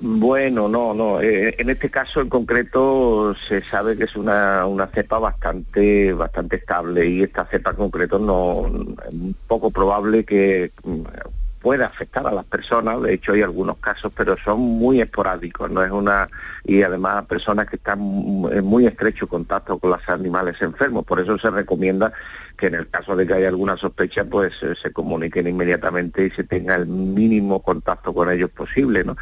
[0.00, 1.20] bueno, no, no.
[1.20, 6.56] Eh, en este caso en concreto se sabe que es una, una cepa bastante, bastante
[6.56, 8.70] estable y esta cepa en concreto no
[9.08, 10.72] es poco probable que
[11.60, 15.82] pueda afectar a las personas, de hecho hay algunos casos, pero son muy esporádicos, no
[15.82, 16.28] es una
[16.64, 17.98] y además personas que están
[18.52, 22.12] en muy estrecho contacto con los animales enfermos, por eso se recomienda
[22.56, 26.30] que en el caso de que haya alguna sospecha, pues eh, se comuniquen inmediatamente y
[26.30, 29.16] se tenga el mínimo contacto con ellos posible, ¿no?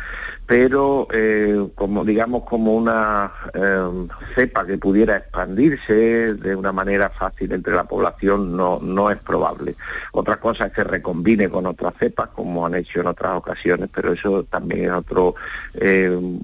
[0.46, 7.52] Pero eh, como digamos como una eh, cepa que pudiera expandirse de una manera fácil
[7.52, 9.74] entre la población no, no es probable.
[10.12, 14.12] Otra cosa es que recombine con otras cepas, como han hecho en otras ocasiones, pero
[14.12, 15.34] eso también es otro,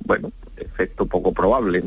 [0.04, 1.82] bueno, efecto poco probable.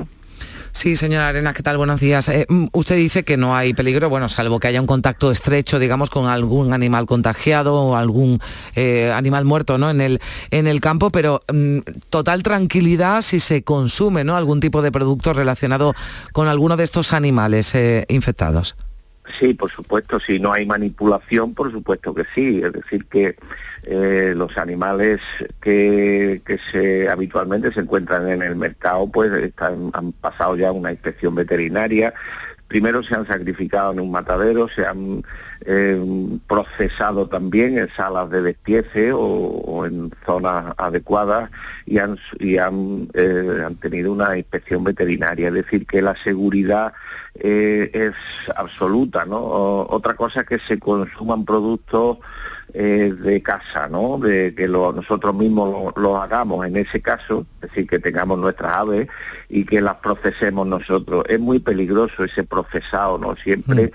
[0.74, 1.78] Sí, señora Arenas, ¿qué tal?
[1.78, 2.28] Buenos días.
[2.30, 5.78] Eh, mm, usted dice que no hay peligro, bueno, salvo que haya un contacto estrecho,
[5.78, 8.40] digamos, con algún animal contagiado o algún
[8.76, 9.92] eh, animal muerto, ¿no?
[9.92, 11.78] En el, en el campo, pero mm,
[12.10, 14.36] total tranquilidad si se consume, ¿no?
[14.36, 15.94] Algún tipo de producto relacionado
[16.32, 18.76] con alguno de estos animales eh, infectados.
[19.40, 22.62] Sí, por supuesto, si no hay manipulación, por supuesto que sí.
[22.62, 23.36] Es decir, que
[23.84, 25.22] eh, los animales
[25.62, 31.36] que, se habitualmente se encuentran en el mercado, pues están, han pasado ya una inspección
[31.36, 32.14] veterinaria.
[32.68, 35.24] Primero se han sacrificado en un matadero, se han
[35.66, 41.50] eh, procesado también en salas de despiece o, en zonas adecuadas
[41.86, 45.48] y han, y han, eh, han tenido una inspección veterinaria.
[45.48, 46.94] Es decir, que la seguridad
[47.36, 48.14] eh, es
[48.56, 49.40] absoluta, ¿no?
[49.42, 52.18] otra cosa es que se consuman productos
[52.74, 54.18] de casa, ¿no?
[54.18, 59.08] De que nosotros mismos lo, hagamos en ese caso, es decir, que tengamos nuestras aves
[59.48, 61.24] y que las procesemos nosotros.
[61.30, 63.36] Es muy peligroso ese procesado, ¿no?
[63.36, 63.92] Siempre mm.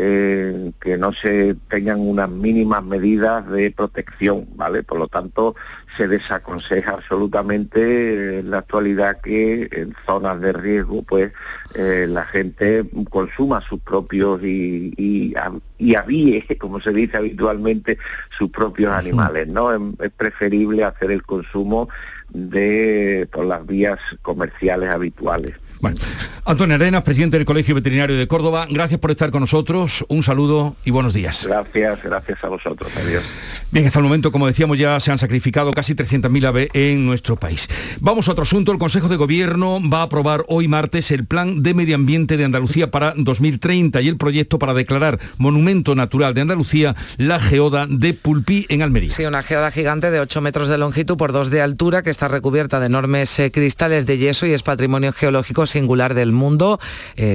[0.00, 4.84] Eh, que no se tengan unas mínimas medidas de protección, ¿vale?
[4.84, 5.56] Por lo tanto,
[5.96, 11.32] se desaconseja absolutamente en la actualidad que en zonas de riesgo, pues
[11.74, 15.34] eh, la gente consuma sus propios y, y,
[15.78, 17.98] y avíe, como se dice habitualmente,
[18.30, 19.72] sus propios animales, ¿no?
[19.72, 21.88] Es, preferible hacer el consumo
[22.28, 25.56] de por las vías comerciales habituales.
[25.80, 25.98] Bueno,
[26.44, 30.74] Antonio Arenas, presidente del Colegio Veterinario de Córdoba, gracias por estar con nosotros, un saludo
[30.84, 31.46] y buenos días.
[31.46, 33.22] Gracias, gracias a vosotros, adiós.
[33.70, 37.36] Bien, hasta el momento, como decíamos, ya se han sacrificado casi 300.000 aves en nuestro
[37.36, 37.68] país.
[38.00, 41.62] Vamos a otro asunto, el Consejo de Gobierno va a aprobar hoy martes el Plan
[41.62, 46.40] de Medio Ambiente de Andalucía para 2030 y el proyecto para declarar Monumento Natural de
[46.40, 49.10] Andalucía la geoda de Pulpí en Almería.
[49.10, 52.26] Sí, una geoda gigante de 8 metros de longitud por 2 de altura que está
[52.26, 56.80] recubierta de enormes eh, cristales de yeso y es patrimonio geológico singular del mundo.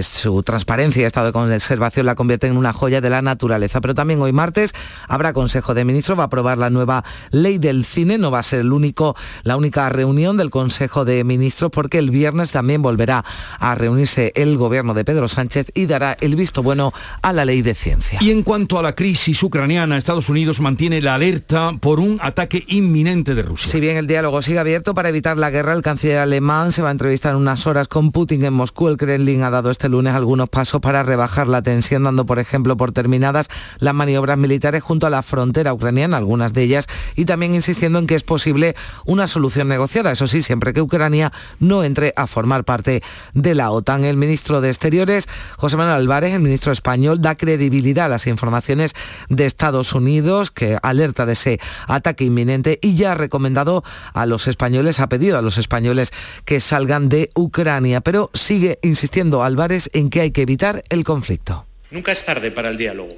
[0.02, 3.80] su transparencia y estado de conservación la convierte en una joya de la naturaleza.
[3.80, 4.74] Pero también hoy martes
[5.08, 8.18] habrá Consejo de Ministros, va a aprobar la nueva ley del cine.
[8.18, 12.12] No va a ser el único, la única reunión del Consejo de Ministros porque el
[12.12, 13.24] viernes también volverá
[13.60, 17.62] a reunirse el gobierno de Pedro Sánchez y dará el visto bueno a la ley
[17.62, 18.20] de ciencia.
[18.22, 22.64] Y en cuanto a la crisis ucraniana, Estados Unidos mantiene la alerta por un ataque
[22.68, 23.72] inminente de Rusia.
[23.72, 26.90] Si bien el diálogo sigue abierto para evitar la guerra, el canciller alemán se va
[26.90, 30.14] a entrevistar en unas horas con Putin en Moscú, el Kremlin ha dado este lunes
[30.16, 35.08] algunos pasos para rebajar la tensión, dando por ejemplo por terminadas las maniobras militares junto
[35.08, 39.28] a la frontera ucraniana, algunas de ellas, y también insistiendo en que es posible una
[39.28, 44.06] solución negociada, eso sí, siempre que Ucrania no entre a formar parte de la OTAN.
[44.06, 48.94] El ministro de Exteriores, José Manuel Álvarez, el ministro español, da credibilidad a las informaciones
[49.30, 53.84] de Estados Unidos, que alerta de ese ataque inminente y ya ha recomendado
[54.14, 56.12] a los españoles, ha pedido a los españoles
[56.46, 58.02] que salgan de Ucrania
[58.34, 61.66] sigue insistiendo Álvarez en que hay que evitar el conflicto.
[61.92, 63.16] Nunca es tarde para el diálogo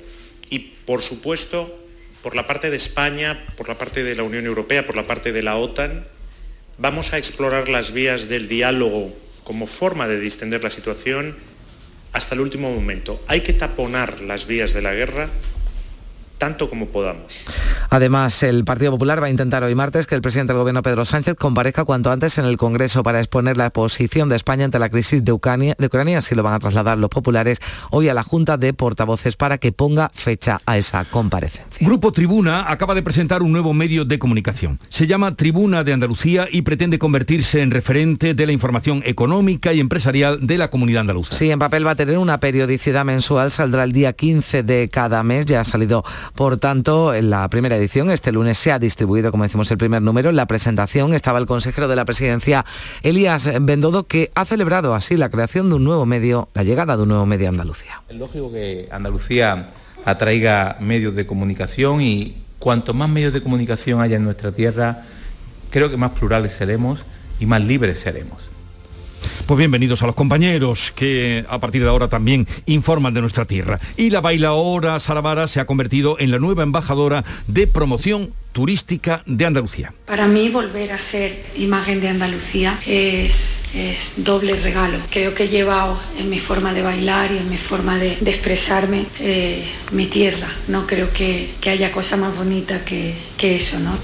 [0.50, 1.80] y, por supuesto,
[2.22, 5.32] por la parte de España, por la parte de la Unión Europea, por la parte
[5.32, 6.06] de la OTAN,
[6.78, 11.36] vamos a explorar las vías del diálogo como forma de distender la situación
[12.14, 13.24] hasta el último momento.
[13.28, 15.30] Hay que taponar las vías de la guerra
[16.38, 17.46] tanto como podamos.
[17.90, 21.06] Además, el Partido Popular va a intentar hoy martes que el presidente del Gobierno, Pedro
[21.06, 24.90] Sánchez, comparezca cuanto antes en el Congreso para exponer la posición de España ante la
[24.90, 27.60] crisis de Ucrania, de Ucrania, así lo van a trasladar los populares
[27.92, 31.86] hoy a la Junta de Portavoces para que ponga fecha a esa comparecencia.
[31.86, 34.80] Grupo Tribuna acaba de presentar un nuevo medio de comunicación.
[34.90, 39.80] Se llama Tribuna de Andalucía y pretende convertirse en referente de la información económica y
[39.80, 41.36] empresarial de la comunidad andaluza.
[41.36, 45.24] Sí, en papel va a tener una periodicidad mensual, saldrá el día 15 de cada
[45.24, 49.32] mes, ya ha salido Por tanto, en la primera edición, este lunes se ha distribuido,
[49.32, 50.30] como decimos, el primer número.
[50.30, 52.66] En la presentación estaba el consejero de la presidencia,
[53.04, 57.04] Elías Bendodo, que ha celebrado así la creación de un nuevo medio, la llegada de
[57.04, 58.02] un nuevo medio a Andalucía.
[58.10, 59.70] Es lógico que Andalucía
[60.06, 65.04] atraiga medios de comunicación y cuanto más medios de comunicación haya en nuestra tierra,
[65.70, 67.04] creo que más plurales seremos
[67.40, 68.50] y más libres seremos.
[69.46, 73.80] Pues bienvenidos a los compañeros que a partir de ahora también informan de nuestra tierra.
[73.96, 79.46] Y la bailaora Sara se ha convertido en la nueva embajadora de promoción turística de
[79.46, 79.94] Andalucía.
[80.08, 83.60] Para mí volver a ser imagen de Andalucía es,
[84.18, 84.98] doble regalo.
[85.12, 89.06] Creo que he llevado en mi forma de bailar y en mi forma de, expresarme
[89.20, 90.48] eh, mi tierra.
[90.70, 93.96] No creo que, haya cosa más bonita que, que eso, ¿no?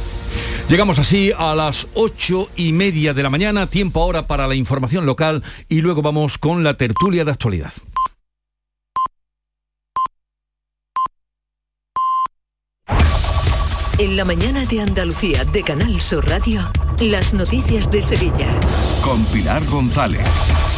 [0.70, 5.06] Llegamos así a las ocho y media de la mañana, tiempo ahora para la información
[5.06, 7.74] local y luego vamos con la tertulia de actualidad.
[13.98, 16.72] En la mañana de Andalucía de Canal Sur Radio,
[17.10, 18.48] las noticias de Sevilla.
[19.04, 20.28] Con Pilar González.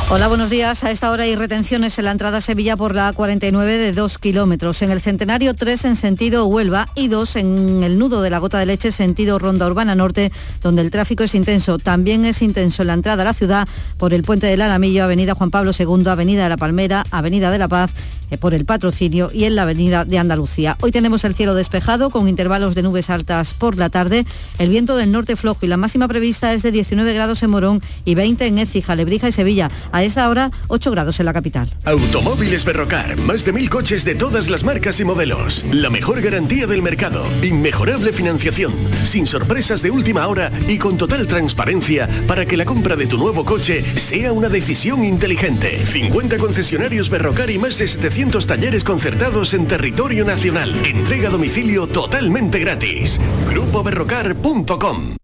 [0.10, 0.84] Hola, buenos días.
[0.84, 4.18] A esta hora hay retenciones en la entrada a Sevilla por la A49 de 2
[4.20, 4.82] kilómetros.
[4.82, 8.60] En el Centenario 3 en sentido Huelva y 2 en el nudo de la Gota
[8.60, 10.32] de Leche sentido Ronda Urbana Norte,
[10.62, 11.78] donde el tráfico es intenso.
[11.78, 15.36] También es intenso en la entrada a la ciudad por el Puente del Alamillo, Avenida
[15.36, 17.94] Juan Pablo II, Avenida de la Palmera, Avenida de la Paz,
[18.30, 20.78] eh, por el Patrocinio y en la Avenida de Andalucía.
[20.82, 24.26] Hoy tenemos el cielo despejado con intervalos de nubes altas por la tarde.
[24.60, 27.82] El viento del norte flojo y la máxima prevista es de 19 grados en Morón
[28.06, 29.72] y 20 en Écija, Lebrija y Sevilla.
[29.92, 31.74] A esta hora 8 grados en la capital.
[31.86, 35.66] Automóviles Berrocar, más de mil coches de todas las marcas y modelos.
[35.72, 41.26] La mejor garantía del mercado, inmejorable financiación, sin sorpresas de última hora y con total
[41.26, 45.84] transparencia para que la compra de tu nuevo coche sea una decisión inteligente.
[45.84, 50.76] 50 concesionarios Berrocar y más de 700 talleres concertados en territorio nacional.
[50.86, 53.20] Entrega a domicilio totalmente gratis.
[53.50, 55.16] GrupoBerrocar.com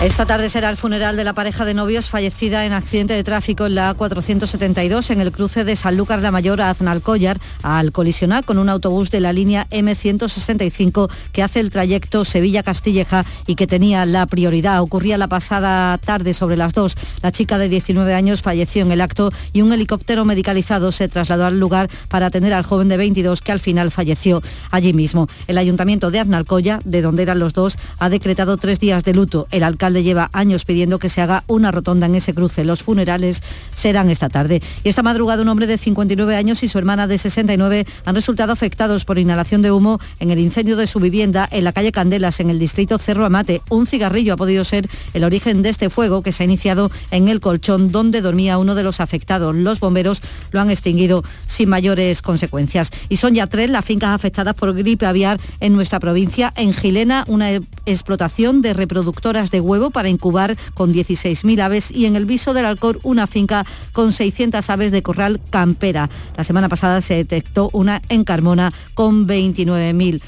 [0.00, 3.66] esta tarde será el funeral de la pareja de novios fallecida en accidente de tráfico
[3.66, 8.58] en la A472 en el cruce de Sanlúcar la Mayor a Aznalcóllar al colisionar con
[8.58, 14.26] un autobús de la línea M165 que hace el trayecto Sevilla-Castilleja y que tenía la
[14.26, 14.82] prioridad.
[14.82, 16.94] Ocurría la pasada tarde sobre las 2.
[17.22, 21.46] La chica de 19 años falleció en el acto y un helicóptero medicalizado se trasladó
[21.46, 25.26] al lugar para atender al joven de 22 que al final falleció allí mismo.
[25.46, 29.48] El ayuntamiento de Aznalcóllar, de donde eran los dos, ha decretado tres días de luto.
[29.50, 32.64] El alcalde lleva años pidiendo que se haga una rotonda en ese cruce.
[32.64, 33.40] Los funerales
[33.72, 34.60] serán esta tarde.
[34.82, 38.52] Y esta madrugada un hombre de 59 años y su hermana de 69 han resultado
[38.52, 42.40] afectados por inhalación de humo en el incendio de su vivienda en la calle Candelas,
[42.40, 43.62] en el distrito Cerro Amate.
[43.70, 47.28] Un cigarrillo ha podido ser el origen de este fuego que se ha iniciado en
[47.28, 49.54] el colchón donde dormía uno de los afectados.
[49.54, 50.20] Los bomberos
[50.50, 52.90] lo han extinguido sin mayores consecuencias.
[53.08, 56.52] Y son ya tres las fincas afectadas por gripe aviar en nuestra provincia.
[56.56, 57.50] En Gilena, una
[57.86, 62.64] explotación de reproductoras de huevos para incubar con 16.000 aves y en el Viso del
[62.64, 66.08] Alcor una finca con 600 aves de corral campera.
[66.36, 70.20] La semana pasada se detectó una en Carmona con 29.000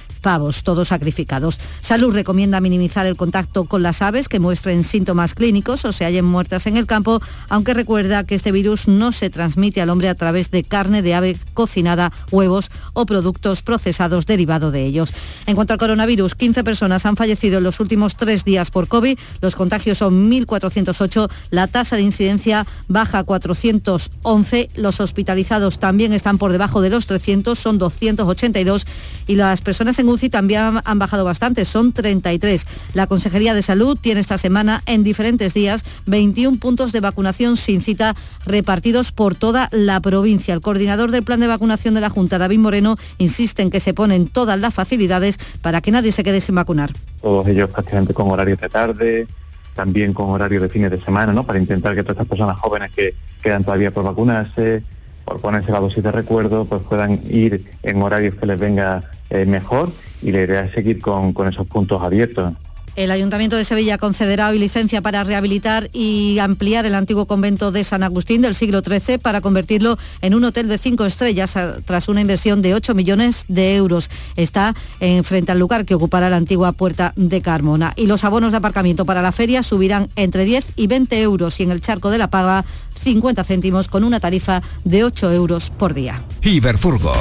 [0.62, 1.58] todos sacrificados.
[1.80, 6.26] Salud recomienda minimizar el contacto con las aves que muestren síntomas clínicos o se hallen
[6.26, 10.14] muertas en el campo, aunque recuerda que este virus no se transmite al hombre a
[10.14, 15.14] través de carne de ave cocinada, huevos o productos procesados derivados de ellos.
[15.46, 19.18] En cuanto al coronavirus, 15 personas han fallecido en los últimos tres días por COVID,
[19.40, 26.36] los contagios son 1.408, la tasa de incidencia baja a 411, los hospitalizados también están
[26.36, 28.86] por debajo de los 300, son 282
[29.26, 32.66] y las personas en UCI también han bajado bastante, son 33.
[32.94, 37.80] La Consejería de Salud tiene esta semana en diferentes días 21 puntos de vacunación sin
[37.80, 40.54] cita repartidos por toda la provincia.
[40.54, 43.94] El coordinador del plan de vacunación de la Junta, David Moreno, insiste en que se
[43.94, 46.90] ponen todas las facilidades para que nadie se quede sin vacunar.
[47.22, 49.28] Todos ellos prácticamente con horarios de tarde,
[49.76, 51.44] también con horarios de fines de semana, ¿no?
[51.44, 54.82] Para intentar que todas estas personas jóvenes que quedan todavía por vacunarse,
[55.24, 59.46] por ponerse la dosis de recuerdo, pues puedan ir en horarios que les venga eh,
[59.46, 62.54] mejor y la idea es seguir con, con esos puntos abiertos.
[62.98, 67.84] El Ayuntamiento de Sevilla concederá hoy licencia para rehabilitar y ampliar el antiguo convento de
[67.84, 72.22] San Agustín del siglo XIII para convertirlo en un hotel de cinco estrellas tras una
[72.22, 74.10] inversión de 8 millones de euros.
[74.34, 77.92] Está en frente al lugar que ocupará la antigua puerta de Carmona.
[77.94, 81.62] Y los abonos de aparcamiento para la feria subirán entre 10 y 20 euros y
[81.62, 82.64] en el charco de la paga
[83.00, 86.20] 50 céntimos con una tarifa de 8 euros por día.
[86.42, 87.14] Iberfurgo.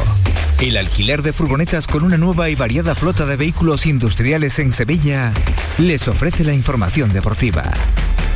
[0.60, 5.32] El alquiler de furgonetas con una nueva y variada flota de vehículos industriales en Sevilla
[5.78, 7.72] les ofrece la información deportiva.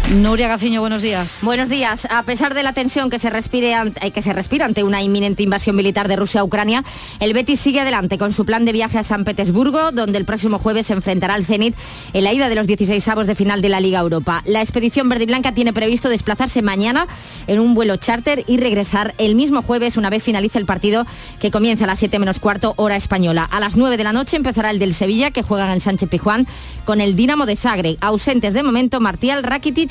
[0.10, 1.40] Nuria Gaciño, buenos días.
[1.42, 2.06] Buenos días.
[2.10, 5.42] A pesar de la tensión que se, respire ante, que se respira ante una inminente
[5.42, 6.84] invasión militar de Rusia a Ucrania,
[7.22, 10.60] el Betis sigue adelante con su plan de viaje a San Petersburgo, donde el próximo
[10.60, 11.76] jueves se enfrentará al Zenit
[12.12, 14.44] en la ida de los 16 avos de final de la Liga Europa.
[14.46, 17.08] La expedición verde y blanca tiene previsto desplazarse mañana
[17.48, 21.06] en un vuelo charter y regresar el mismo jueves una vez finalice el partido
[21.40, 23.48] que comienza a las 7 menos cuarto hora española.
[23.50, 26.10] A las 9 de la noche empezará el del Sevilla, que juega en el Sánchez
[26.10, 26.48] Pijuán,
[26.84, 27.98] con el Dinamo de Zagreb.
[28.02, 29.91] Ausentes de momento Martial Rakitic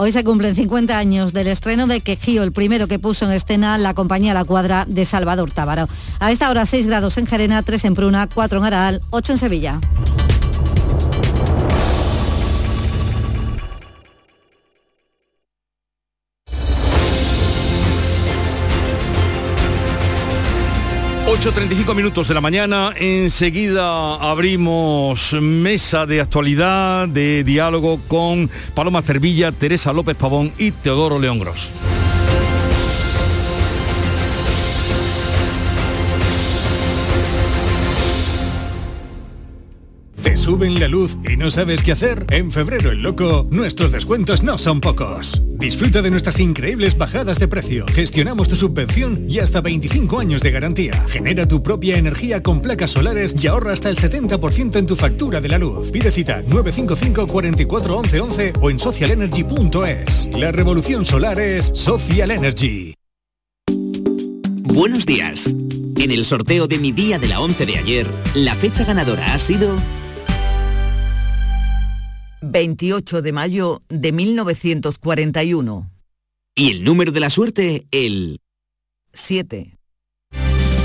[0.00, 3.76] Hoy se cumplen 50 años del estreno de Quejío, el primero que puso en escena
[3.78, 5.88] la compañía La Cuadra de Salvador Tábaro.
[6.20, 9.38] A esta hora 6 grados en Gerena, 3 en Pruna, 4 en Araal, 8 en
[9.38, 9.80] Sevilla.
[21.28, 29.52] 8.35 minutos de la mañana, enseguida abrimos mesa de actualidad, de diálogo con Paloma Cervilla,
[29.52, 31.70] Teresa López Pavón y Teodoro León Gros.
[40.48, 42.24] Suben la luz y no sabes qué hacer?
[42.30, 45.42] En febrero el loco, nuestros descuentos no son pocos.
[45.58, 47.84] Disfruta de nuestras increíbles bajadas de precio.
[47.92, 51.04] Gestionamos tu subvención y hasta 25 años de garantía.
[51.06, 55.42] Genera tu propia energía con placas solares y ahorra hasta el 70% en tu factura
[55.42, 55.90] de la luz.
[55.90, 60.30] Pide cita 955 44 11 11 o en socialenergy.es.
[60.32, 62.94] La revolución solar es Social Energy.
[64.62, 65.54] Buenos días.
[65.98, 69.38] En el sorteo de mi día de la 11 de ayer, la fecha ganadora ha
[69.38, 69.76] sido
[72.50, 75.90] 28 de mayo de 1941.
[76.54, 78.40] Y el número de la suerte, el
[79.12, 79.78] 7.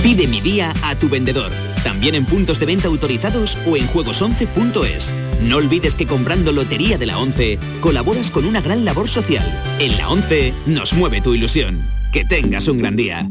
[0.03, 1.51] Pide mi día a tu vendedor,
[1.84, 5.16] también en puntos de venta autorizados o en juegos11.es.
[5.41, 9.45] No olvides que comprando Lotería de la 11 colaboras con una gran labor social.
[9.80, 11.88] En la 11 nos mueve tu ilusión.
[12.11, 13.28] Que tengas un gran día.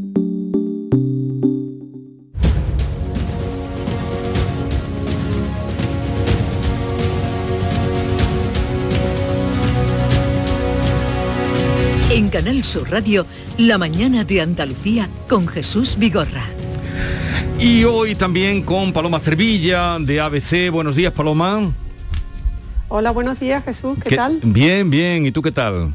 [12.33, 13.27] Canal Sur Radio,
[13.59, 16.43] La mañana de Andalucía con Jesús Vigorra.
[17.59, 20.71] Y hoy también con Paloma Cervilla de ABC.
[20.71, 21.71] Buenos días, Paloma.
[22.89, 23.99] Hola, buenos días, Jesús.
[24.03, 24.39] ¿Qué, tal?
[24.41, 25.27] Bien, bien.
[25.27, 25.93] ¿Y tú qué tal?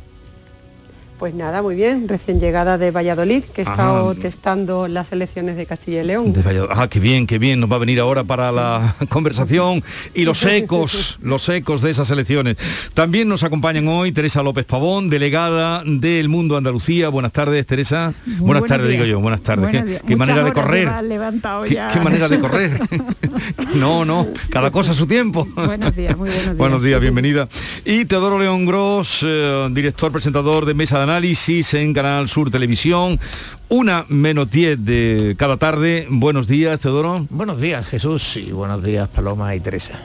[1.18, 2.06] Pues nada, muy bien.
[2.06, 6.32] Recién llegada de Valladolid, que he estado testando las elecciones de Castilla y León.
[6.70, 7.58] ah, qué bien, qué bien.
[7.58, 9.82] Nos va a venir ahora para la conversación
[10.14, 12.56] y los ecos, los ecos de esas elecciones.
[12.94, 17.08] También nos acompañan hoy Teresa López Pavón, delegada del Mundo Andalucía.
[17.08, 18.14] Buenas tardes, Teresa.
[18.38, 19.18] buenas tardes, digo yo.
[19.18, 20.00] Buenas tardes.
[20.06, 20.88] ¿Qué, manera de correr?
[21.66, 22.80] ¿Qué, manera de correr?
[23.74, 24.28] no, no.
[24.50, 25.48] Cada cosa a su tiempo.
[25.56, 26.56] Buenos días, muy buenos días.
[26.56, 27.48] Buenos días, bienvenida.
[27.84, 33.18] Y Teodoro León Gross, eh, director, presentador de Mesa de análisis en Canal Sur Televisión.
[33.70, 36.06] Una menos 10 de cada tarde.
[36.10, 37.26] Buenos días, Teodoro.
[37.30, 40.02] Buenos días, Jesús, y buenos días, Paloma y Teresa.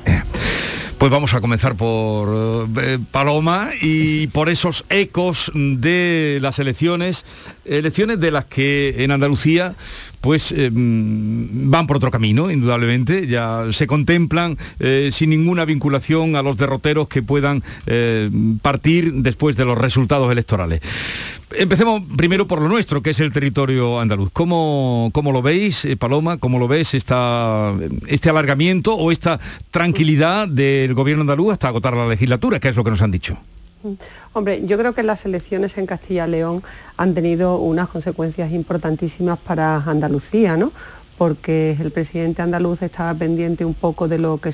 [1.04, 7.26] Pues vamos a comenzar por eh, Paloma y por esos ecos de las elecciones,
[7.66, 9.76] elecciones de las que en Andalucía
[10.22, 16.42] pues eh, van por otro camino, indudablemente, ya se contemplan eh, sin ninguna vinculación a
[16.42, 17.62] los derroteros que puedan
[18.62, 20.80] partir después de los resultados electorales.
[21.56, 24.30] Empecemos primero por lo nuestro, que es el territorio andaluz.
[24.32, 26.38] ¿Cómo, cómo lo veis, Paloma?
[26.38, 27.74] ¿Cómo lo ves esta,
[28.08, 29.40] este alargamiento o esta
[29.70, 33.38] tranquilidad del gobierno andaluz hasta agotar la legislatura, que es lo que nos han dicho?
[34.32, 36.64] Hombre, yo creo que las elecciones en Castilla y León
[36.96, 40.72] han tenido unas consecuencias importantísimas para Andalucía, ¿no?
[41.18, 44.52] porque el presidente andaluz estaba pendiente un poco de lo que,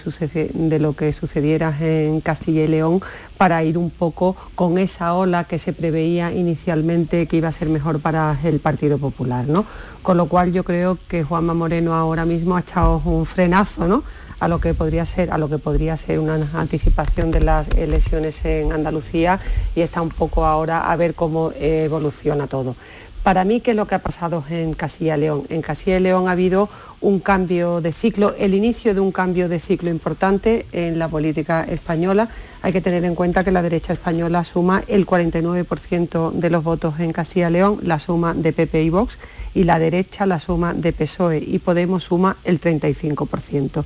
[0.53, 3.01] de lo que sucediera en Castilla y León
[3.37, 7.69] para ir un poco con esa ola que se preveía inicialmente que iba a ser
[7.69, 9.47] mejor para el Partido Popular.
[9.47, 9.65] ¿no?
[10.01, 14.03] Con lo cual yo creo que Juanma Moreno ahora mismo ha echado un frenazo ¿no?
[14.39, 18.43] A lo que podría ser a lo que podría ser una anticipación de las elecciones
[18.45, 19.39] en Andalucía
[19.75, 22.75] y está un poco ahora a ver cómo evoluciona todo
[23.23, 25.43] Para mí, ¿qué es lo que ha pasado en Castilla y León?
[25.49, 26.69] En Castilla y León ha habido
[27.01, 31.65] un cambio de ciclo, el inicio de un cambio de ciclo importante en la política
[31.65, 32.29] española.
[32.61, 36.99] Hay que tener en cuenta que la derecha española suma el 49% de los votos
[36.99, 39.19] en Castilla y León, la suma de PP y Vox,
[39.53, 43.83] y la derecha la suma de PSOE y Podemos suma el 35%.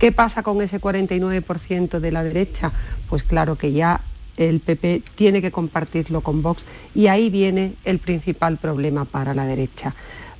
[0.00, 2.72] ¿Qué pasa con ese 49% de la derecha?
[3.10, 4.00] Pues claro que ya
[4.38, 9.44] el PP tiene que compartirlo con Vox y ahí viene el principal problema para la
[9.44, 9.94] derecha.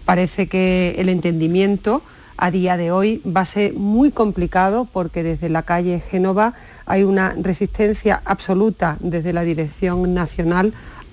[0.06, 2.00] Parece que el entendimiento
[2.38, 6.54] a día de hoy va a ser muy complicado porque desde la calle Génova
[6.86, 10.72] hay una resistencia absoluta desde la dirección nacional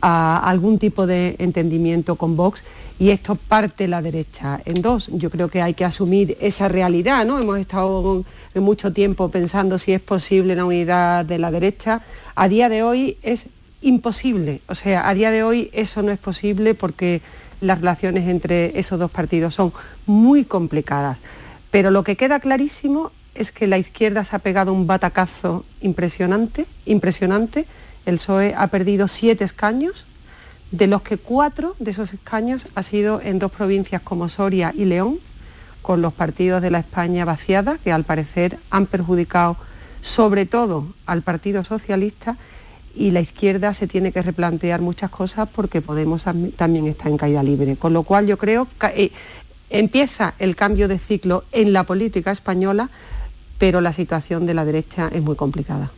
[0.09, 2.63] a algún tipo de entendimiento con Vox
[2.97, 5.09] y esto parte la derecha en dos.
[5.11, 7.37] Yo creo que hay que asumir esa realidad, ¿no?
[7.37, 8.23] Hemos estado
[8.55, 12.03] mucho tiempo pensando si es posible la unidad de la derecha.
[12.35, 13.47] A día de hoy es
[13.81, 17.21] imposible, o sea, a día de hoy eso no es posible porque
[17.59, 19.73] las relaciones entre esos dos partidos son
[20.05, 21.19] muy complicadas.
[21.69, 26.65] Pero lo que queda clarísimo es que la izquierda se ha pegado un batacazo impresionante,
[26.85, 27.65] impresionante.
[28.07, 30.05] El PSOE ha perdido siete escaños,
[30.71, 34.85] de los que cuatro de esos escaños ha sido en dos provincias como Soria y
[34.85, 35.19] León,
[35.81, 39.57] con los partidos de la España vaciada, que al parecer han perjudicado
[39.99, 42.37] sobre todo al Partido Socialista
[42.95, 46.23] y la izquierda se tiene que replantear muchas cosas porque Podemos
[46.55, 47.75] también está en caída libre.
[47.75, 49.11] Con lo cual yo creo que eh,
[49.69, 52.89] empieza el cambio de ciclo en la política española,
[53.57, 55.91] pero la situación de la derecha es muy complicada.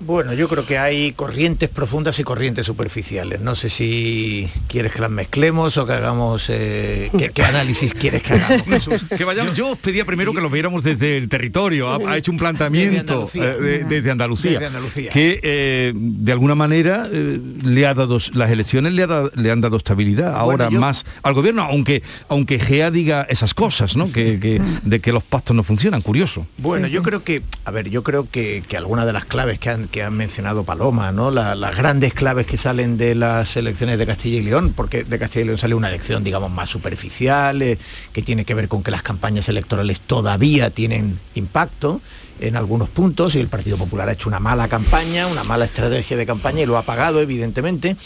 [0.00, 3.42] Bueno, yo creo que hay corrientes profundas y corrientes superficiales.
[3.42, 6.46] No sé si quieres que las mezclemos o que hagamos...
[6.48, 10.82] Eh, ¿qué, análisis quieres que hagamos, Que vayamos, yo os pedía primero que lo viéramos
[10.84, 12.08] desde el territorio.
[12.08, 18.18] Ha, hecho un planteamiento desde Andalucía, eh, que eh, de alguna manera le ha dado,
[18.32, 23.26] las elecciones le, le han dado estabilidad ahora más al gobierno, aunque, aunque GEA diga
[23.28, 24.10] esas cosas, ¿no?
[24.10, 26.46] Que, de que los pactos no funcionan, curioso.
[26.56, 29.68] Bueno, yo creo que, a ver, yo creo que, que algunas de las claves que
[29.68, 34.38] han que han mencionado Paloma, las grandes claves que salen de las elecciones de Castilla
[34.38, 37.78] y León, porque de Castilla y León sale una elección, digamos, más superficial, eh,
[38.12, 42.00] que tiene que ver con que las campañas electorales todavía tienen impacto
[42.40, 46.16] en algunos puntos y el Partido Popular ha hecho una mala campaña, una mala estrategia
[46.16, 47.96] de campaña y lo ha pagado, evidentemente,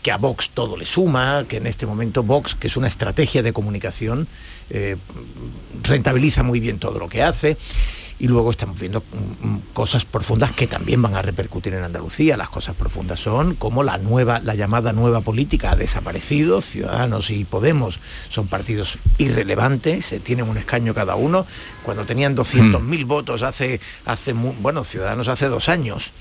[0.00, 3.42] que a Vox todo le suma, que en este momento Vox, que es una estrategia
[3.42, 4.28] de comunicación,
[4.70, 4.96] eh,
[5.82, 7.58] rentabiliza muy bien todo lo que hace
[8.22, 12.36] y luego estamos viendo mm, mm, cosas profundas que también van a repercutir en Andalucía.
[12.36, 17.44] Las cosas profundas son como la nueva, la llamada nueva política ha desaparecido, Ciudadanos y
[17.44, 17.98] Podemos
[18.28, 21.46] son partidos irrelevantes, tienen un escaño cada uno,
[21.82, 26.12] cuando tenían 200.000 votos hace, hace, bueno, Ciudadanos hace dos años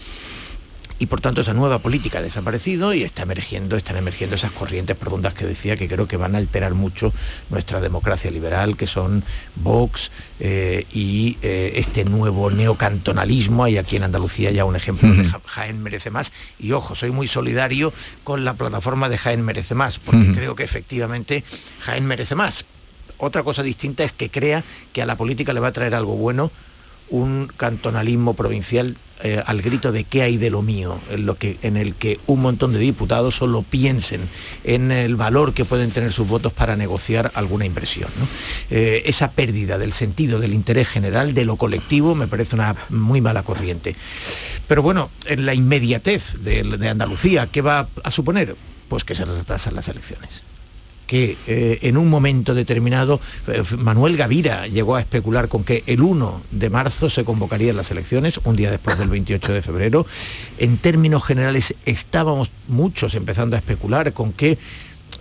[1.01, 4.95] y por tanto esa nueva política ha desaparecido y está emergiendo, están emergiendo esas corrientes
[4.95, 7.11] profundas que decía que creo que van a alterar mucho
[7.49, 9.23] nuestra democracia liberal, que son
[9.55, 13.63] Vox eh, y eh, este nuevo neocantonalismo.
[13.63, 16.31] Hay aquí en Andalucía ya un ejemplo de Jaén merece más.
[16.59, 17.91] Y ojo, soy muy solidario
[18.23, 21.43] con la plataforma de Jaén merece más, porque creo que efectivamente
[21.79, 22.63] Jaén merece más.
[23.17, 26.15] Otra cosa distinta es que crea que a la política le va a traer algo
[26.15, 26.51] bueno
[27.11, 31.59] un cantonalismo provincial eh, al grito de qué hay de lo mío, en, lo que,
[31.61, 34.21] en el que un montón de diputados solo piensen
[34.63, 38.09] en el valor que pueden tener sus votos para negociar alguna impresión.
[38.71, 43.21] Eh, esa pérdida del sentido del interés general, de lo colectivo, me parece una muy
[43.21, 43.95] mala corriente.
[44.67, 48.55] Pero bueno, en la inmediatez de, de Andalucía, ¿qué va a suponer?
[48.87, 50.43] Pues que se retrasan las elecciones
[51.11, 56.01] que eh, en un momento determinado eh, Manuel Gavira llegó a especular con que el
[56.01, 60.05] 1 de marzo se convocarían las elecciones, un día después del 28 de febrero.
[60.57, 64.57] En términos generales estábamos muchos empezando a especular con que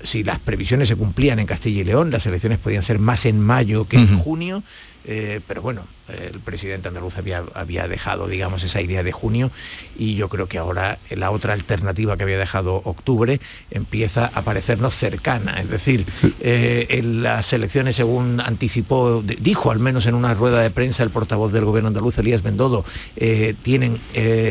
[0.05, 3.41] si las previsiones se cumplían en Castilla y León, las elecciones podían ser más en
[3.41, 4.62] mayo que en junio.
[5.05, 9.51] Eh, pero bueno, el presidente andaluz había, había, dejado, digamos, esa idea de junio
[9.96, 13.40] y yo creo que ahora la otra alternativa que había dejado octubre
[13.70, 15.61] empieza a parecernos cercana.
[15.61, 16.05] Es decir,
[16.40, 21.11] eh, en las elecciones, según anticipó, dijo al menos en una rueda de prensa el
[21.11, 22.84] portavoz del gobierno andaluz, Elías Bendodo,
[23.16, 24.01] eh, tienen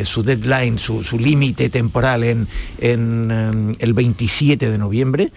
[0.04, 2.48] su deadline, su, límite temporal en,
[2.78, 5.32] en el 27 de noviembre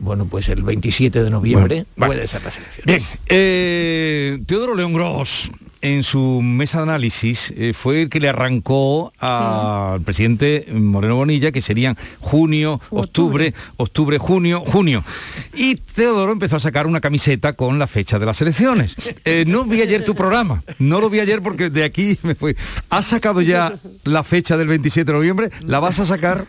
[0.00, 2.86] bueno, pues el 27 de noviembre puede ser las elecciones.
[2.86, 5.50] Bien, eh, Teodoro León Gross,
[5.82, 11.52] en su mesa de análisis eh, fue el que le arrancó al presidente Moreno Bonilla,
[11.52, 15.04] que serían junio, octubre, octubre, junio, junio.
[15.54, 18.96] Y Teodoro empezó a sacar una camiseta con la fecha de las elecciones.
[19.24, 22.56] Eh, no vi ayer tu programa, no lo vi ayer porque de aquí me fui.
[22.90, 23.74] ¿Has sacado ya
[24.04, 25.50] la fecha del 27 de noviembre?
[25.64, 26.46] ¿La vas a sacar?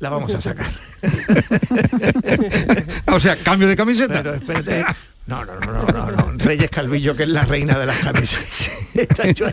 [0.00, 0.66] La vamos a sacar.
[3.06, 4.22] o sea, cambio de camiseta.
[4.22, 4.84] Pero espérate.
[5.28, 6.32] No, no, no, no, no, no.
[6.38, 8.70] Reyes Calvillo, que es la reina de las camisas.
[9.36, 9.46] yo,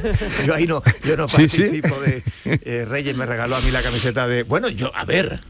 [0.46, 1.62] yo ahí no, yo no Sí, sí.
[1.64, 2.24] participo de.
[2.46, 4.44] eh, Reyes me regaló a mí la camiseta de.
[4.44, 5.42] Bueno, yo, a ver,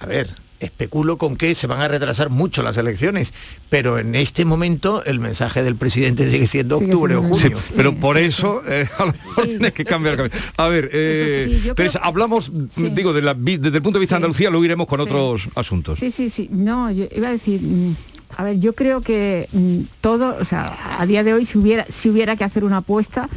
[0.00, 3.32] a ver, especulo con que se van a retrasar mucho las elecciones,
[3.70, 7.58] pero en este momento el mensaje del presidente sigue siendo octubre o Sí, junio.
[7.76, 10.52] pero por eso eh, a lo mejor tienes que cambiar la camiseta.
[10.62, 13.98] A ver, eh, Sí, yo Teresa, creo- hablamos, digo, de la vi- desde el punto
[13.98, 15.04] de vista de Andalucía, luego iremos con Sí.
[15.04, 15.98] otros asuntos.
[15.98, 16.48] Sí, sí, sí.
[16.50, 17.96] No, yo iba a decir, mm,
[18.36, 21.86] a ver, yo creo que mm, todo, o sea, a día de hoy si hubiera,
[21.88, 23.28] si hubiera que hacer una apuesta,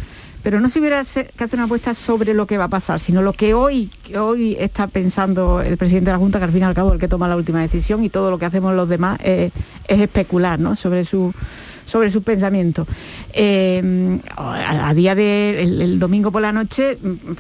[0.44, 3.22] pero no se hubiera que hacer una apuesta sobre lo que va a pasar, sino
[3.22, 3.90] lo que hoy,
[4.20, 6.96] hoy está pensando el presidente de la Junta, que al fin y al cabo es
[6.96, 9.52] el que toma la última decisión y todo lo que hacemos los demás eh,
[9.88, 10.76] es especular, ¿no?
[10.76, 11.34] Sobre su
[11.86, 12.88] sobre su pensamiento.
[13.34, 16.98] Eh, a, día de el, domingo por la noche,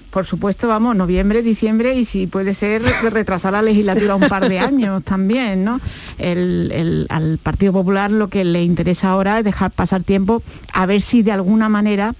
[0.10, 2.82] por supuesto, vamos, noviembre, diciembre y si puede ser
[3.12, 5.80] retrasar la legislatura un par de años también, ¿no?
[6.18, 10.41] El- el- al Partido Popular lo que le interesa ahora es dejar pasar tiempo
[10.74, 12.16] a ver si de alguna manera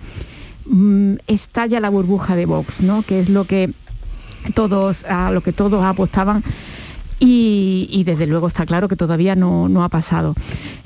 [0.66, 3.02] mm, estalla la burbuja de Vox, ¿no?
[3.04, 3.72] Que es lo que
[4.54, 6.44] todos, a lo que todos apostaban
[7.26, 10.36] y, desde luego está claro que todavía no, no ha pasado.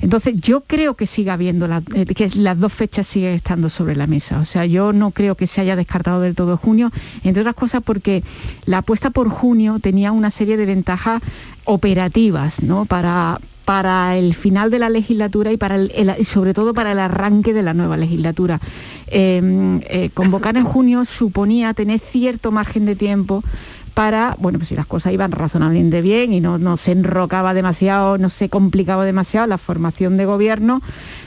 [0.00, 4.06] Entonces yo creo que siga habiendo, eh, que las dos fechas siguen estando sobre la
[4.06, 4.38] mesa.
[4.38, 6.92] O sea, yo no creo que se haya descartado del todo junio,
[7.24, 8.22] entre otras cosas porque
[8.66, 11.22] la apuesta por junio tenía una serie de ventajas
[11.64, 12.84] operativas, ¿no?
[12.84, 17.52] Para, para el final de la legislatura y para el- sobre todo para el arranque
[17.52, 18.60] de la nueva legislatura.
[19.08, 23.42] Eh, eh, convocar en junio suponía tener cierto margen de tiempo
[23.98, 28.16] para, bueno, pues si las cosas iban razonablemente bien y no, no se enrocaba demasiado,
[28.16, 30.82] no se complicaba demasiado la formación de gobierno,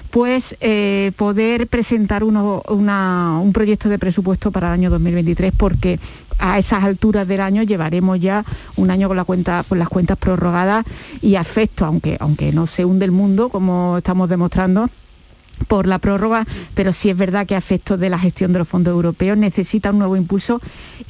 [0.09, 5.99] pues eh, poder presentar uno- una- un proyecto de presupuesto para el año 2023 porque
[6.39, 8.45] a esas alturas del año llevaremos ya
[8.77, 10.85] un año con, la cuenta, con las cuentas prorrogadas
[11.21, 14.89] y a efecto, aunque, aunque no se hunde el mundo como estamos demostrando,
[15.67, 18.67] por la prórroga, pero sí es verdad que a efectos de la gestión de los
[18.67, 20.61] fondos europeos necesita un nuevo impulso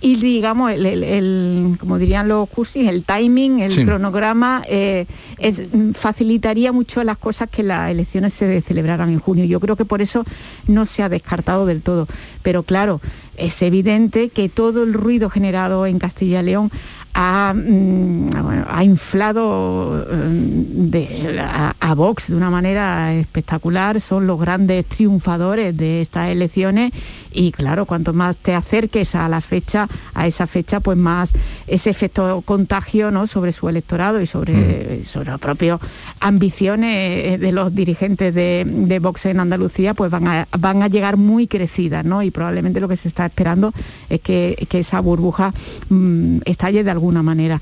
[0.02, 3.86] y digamos, el, el- el- como dirían los cursis, el timing, el Sí.
[3.86, 5.06] cronograma, eh,
[5.38, 5.62] es-
[5.94, 9.46] facilitaría mucho las cosas que las elecciones se celebraran en junio.
[9.46, 10.26] Yo creo que por eso
[10.68, 12.08] no se ha descartado del todo.
[12.44, 13.02] Pero claro,
[13.38, 16.72] es evidente que todo el ruido generado en Castilla y León
[17.14, 24.28] ha, mm, bueno, ha inflado mm, de- a, a Vox de una manera espectacular, son
[24.28, 26.94] los grandes triunfadores de estas elecciones
[27.34, 31.32] y claro, cuanto más te acerques a la fecha, a esa fecha, pues más
[31.68, 33.28] ese efecto contagio ¿no?
[33.28, 35.80] sobre su electorado y sobre, sobre las propias
[36.20, 40.88] ambiciones eh, de los dirigentes de, de Vox en Andalucía, pues van a, van a
[40.88, 42.22] llegar muy crecidas, ¿no?
[42.22, 43.74] Y probablemente lo que se está esperando
[44.10, 45.54] es que, que esa burbuja
[45.90, 47.60] mm, estalle de alguna manera.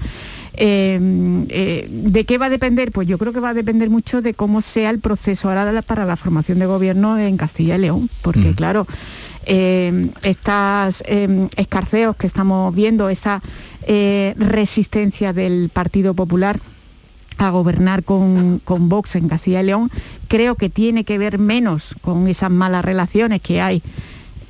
[0.62, 1.00] Eh,
[1.50, 2.92] eh, ¿De qué va a depender?
[2.92, 5.82] Pues yo creo que va a depender mucho de cómo sea el proceso ahora la-
[5.82, 8.86] para la formación de gobierno en Castilla y León, porque claro,
[9.46, 13.42] eh, estas eh, escarceos que estamos viendo, esta
[13.84, 16.60] eh, resistencia del Partido Popular
[17.38, 19.90] a gobernar con, con Vox en Castilla y León,
[20.28, 23.82] creo que tiene que ver menos con esas malas relaciones que hay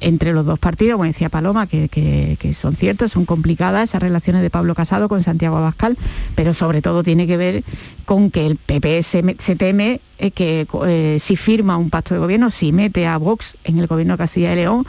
[0.02, 4.50] entre los dos partidos, como decía Paloma, que, son ciertos, son complicadas esas relaciones de
[4.50, 5.97] Pablo Casado con Santiago Abascal,
[6.36, 7.64] pero sobre todo tiene que ver
[8.06, 12.20] con que el PP se, se teme eh, que eh, si firma un pacto de
[12.20, 14.86] gobierno, si mete a Vox en el gobierno de Castilla y León,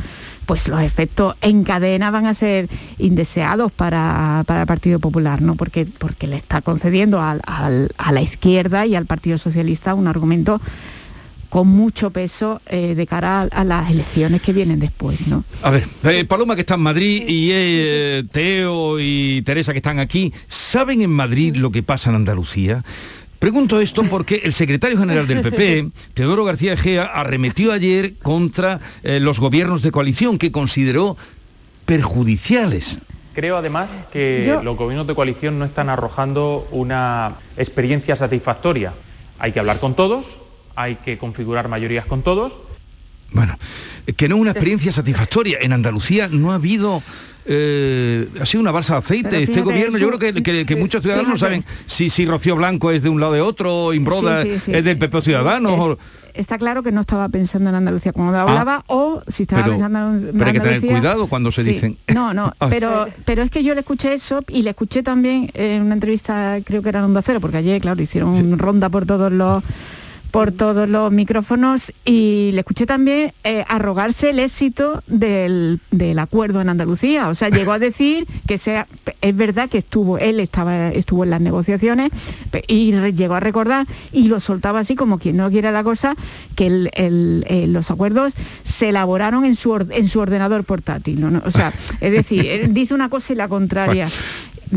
[0.46, 5.54] pues los efectos en cadena van a ser indeseados para, para el Partido Popular, ¿no?
[5.54, 7.38] Porque, porque le está concediendo a
[8.12, 10.61] la izquierda y al Partido Socialista un argumento
[11.51, 15.44] con mucho peso eh, de cara a, a las elecciones que vienen después, ¿no?
[15.62, 19.98] A ver, eh, Paloma que está en Madrid y eh, Teo y Teresa que están
[19.98, 22.82] aquí, ¿saben en Madrid lo que pasa en Andalucía?
[23.38, 29.18] Pregunto esto porque el secretario general del PP, Teodoro García Egea, arremetió ayer contra eh,
[29.18, 31.16] los gobiernos de coalición que consideró
[31.86, 32.98] perjudiciales.
[33.34, 38.92] Creo además que Yo- los gobiernos de coalición no están arrojando una experiencia satisfactoria.
[39.38, 40.38] Hay que hablar con todos,
[40.76, 42.54] hay que configurar mayorías con todos.
[44.16, 45.58] Que no es una experiencia satisfactoria.
[45.60, 47.00] En Andalucía no ha habido
[47.46, 49.42] eh, ha sido una balsa de aceite.
[49.42, 52.54] Este gobierno, yo creo que, que- que sí, muchos ciudadanos no saben si, si Rocío
[52.56, 54.72] Blanco es de un lado de otro, Imbroda Sí, sí, sí.
[54.74, 55.72] es del PP Ciudadanos.
[55.78, 55.98] o-
[56.34, 59.64] Está claro que no estaba pensando en Andalucía cuando hablaba o si estaba Ah.
[59.64, 59.98] pero- pensando
[60.28, 61.72] en pero hay que tener Andalucía- cuidado cuando se Sí.
[61.72, 61.98] dicen.
[62.14, 62.68] No, no, Ah.
[62.68, 66.58] pero, pero es que yo le escuché eso y le escuché también en una entrevista,
[66.64, 69.64] creo que era en Onda Cero, porque ayer, claro, hicieron ronda por todos los
[70.31, 76.61] por todos los micrófonos y le escuché también eh, arrogarse el éxito del, del acuerdo
[76.61, 77.28] en Andalucía.
[77.28, 78.87] O sea, llegó a decir que sea,
[79.20, 82.11] es verdad que estuvo, él estaba, estuvo en las negociaciones
[82.68, 86.14] y re- llegó a recordar y lo soltaba así como quien no quiere la cosa,
[86.57, 91.22] que el- el- eh, los acuerdos se elaboraron en su, or- en su ordenador portátil.
[91.24, 94.09] O sea, es decir, dice una cosa y la contraria.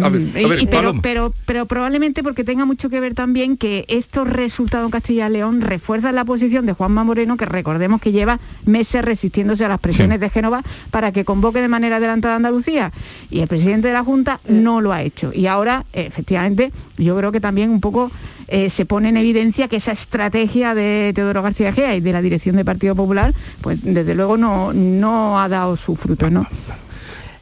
[0.02, 3.14] A ver, Mm, a ver, y- pero, pero, pero probablemente porque tenga mucho que ver
[3.14, 7.46] también que estos resultados en Castilla y León refuerzan la posición de Juanma Moreno, que
[7.46, 11.98] recordemos que lleva meses resistiéndose a las presiones de Génova para que convoque de manera
[11.98, 12.92] adelantada a Andalucía.
[13.30, 15.32] Y el presidente de la Junta no lo ha hecho.
[15.34, 18.12] Y ahora, efectivamente, yo creo que también un poco
[18.48, 22.22] eh, se pone en evidencia que esa estrategia de Teodoro García Gea y de la
[22.22, 26.46] dirección del Partido Popular, pues desde luego no, no ha dado sus frutos, ¿no?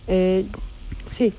[0.07, 0.45] Eh,
[1.05, 1.33] sí.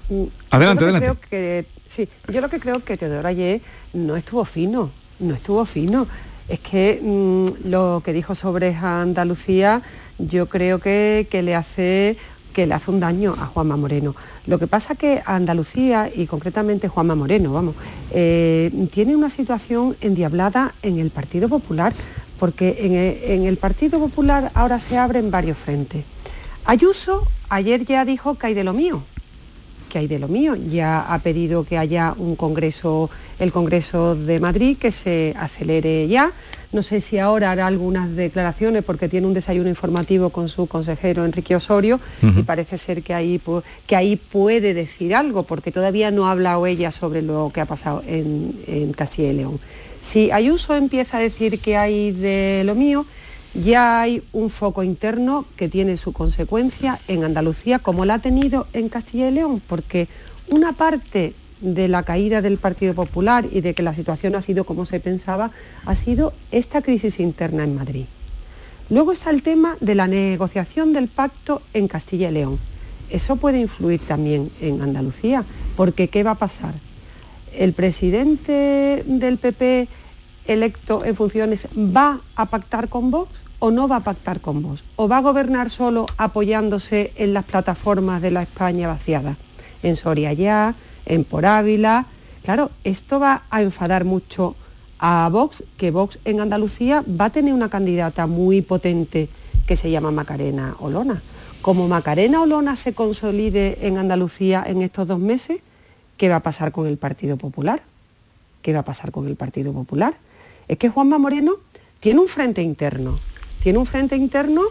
[0.50, 1.06] Adelante, yo lo que adelante.
[1.06, 3.60] creo que- sí, yo lo que creo que Teodoro ayer
[3.92, 4.90] no estuvo fino,
[5.20, 6.06] no estuvo fino.
[6.52, 9.80] Es que mm, lo que dijo sobre Andalucía,
[10.18, 12.18] yo creo que, que le hace
[12.52, 14.14] que le hace un daño a Juanma Moreno.
[14.46, 17.74] Lo que pasa que Andalucía, y concretamente Juanma Moreno, vamos,
[18.10, 21.94] eh, tiene una situación endiablada en el Partido Popular,
[22.38, 26.04] porque en el, en el Partido Popular ahora se abren varios frentes.
[26.66, 29.02] Ayuso ayer ya dijo que hay de lo mío,
[29.92, 30.56] que hay de lo mío.
[30.56, 36.32] Ya ha pedido que haya un congreso, el Congreso de Madrid, que se acelere ya.
[36.72, 41.26] No sé si ahora hará algunas declaraciones porque tiene un desayuno informativo con su consejero
[41.26, 43.38] Enrique Osorio y parece ser que ahí,
[43.86, 47.66] que ahí puede decir algo porque todavía no ha hablado ella sobre lo que ha
[47.66, 49.60] pasado en, en Castilla y León.
[50.00, 53.04] Si Ayuso empieza a decir que hay de lo mío,
[53.54, 58.66] ya hay un foco interno que tiene su consecuencia en Andalucía, como la ha tenido
[58.72, 60.08] en Castilla y León, porque
[60.50, 64.64] una parte de la caída del Partido Popular y de que la situación ha sido
[64.64, 65.52] como se pensaba,
[65.84, 68.06] ha sido esta crisis interna en Madrid.
[68.90, 72.58] Luego está el tema de la negociación del pacto en Castilla y León.
[73.10, 75.44] Eso puede influir también en Andalucía,
[75.76, 76.74] porque ¿qué va a pasar?
[77.54, 79.88] ¿El presidente del PP
[80.46, 84.82] electo en funciones va a pactar con Vox o no va a pactar con Vox?
[84.96, 89.36] ¿O va a gobernar solo apoyándose en las plataformas de la España vaciada?
[89.84, 90.74] En Soria ya,
[91.06, 92.06] en Por Ávila.
[92.42, 94.56] Claro, esto va a enfadar mucho
[94.98, 99.28] a Vox, que Vox en Andalucía va a tener una candidata muy potente
[99.64, 101.22] que se llama Macarena Olona.
[101.60, 105.60] Como Macarena Olona se consolide en Andalucía en estos dos meses,
[106.16, 107.80] ¿qué va a pasar con el Partido Popular?
[108.60, 110.14] ¿Qué va a pasar con el Partido Popular?
[110.66, 111.58] Es que Juanma Moreno
[112.00, 113.20] tiene un frente interno.
[113.62, 114.62] Tiene un frente interno,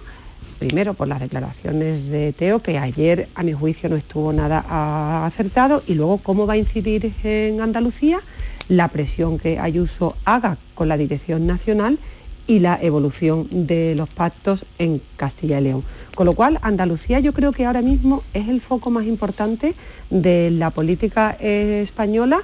[0.59, 5.81] primero por las declaraciones de Teo, que ayer a mi juicio no estuvo nada acertado,
[5.87, 8.19] y luego cómo va a incidir en Andalucía
[8.67, 11.99] la presión que Ayuso haga con la dirección nacional
[12.47, 15.83] y la evolución de los pactos en Castilla y León.
[16.13, 19.73] Con lo cual, Andalucía yo creo que ahora mismo es el foco más importante
[20.09, 22.41] de la política española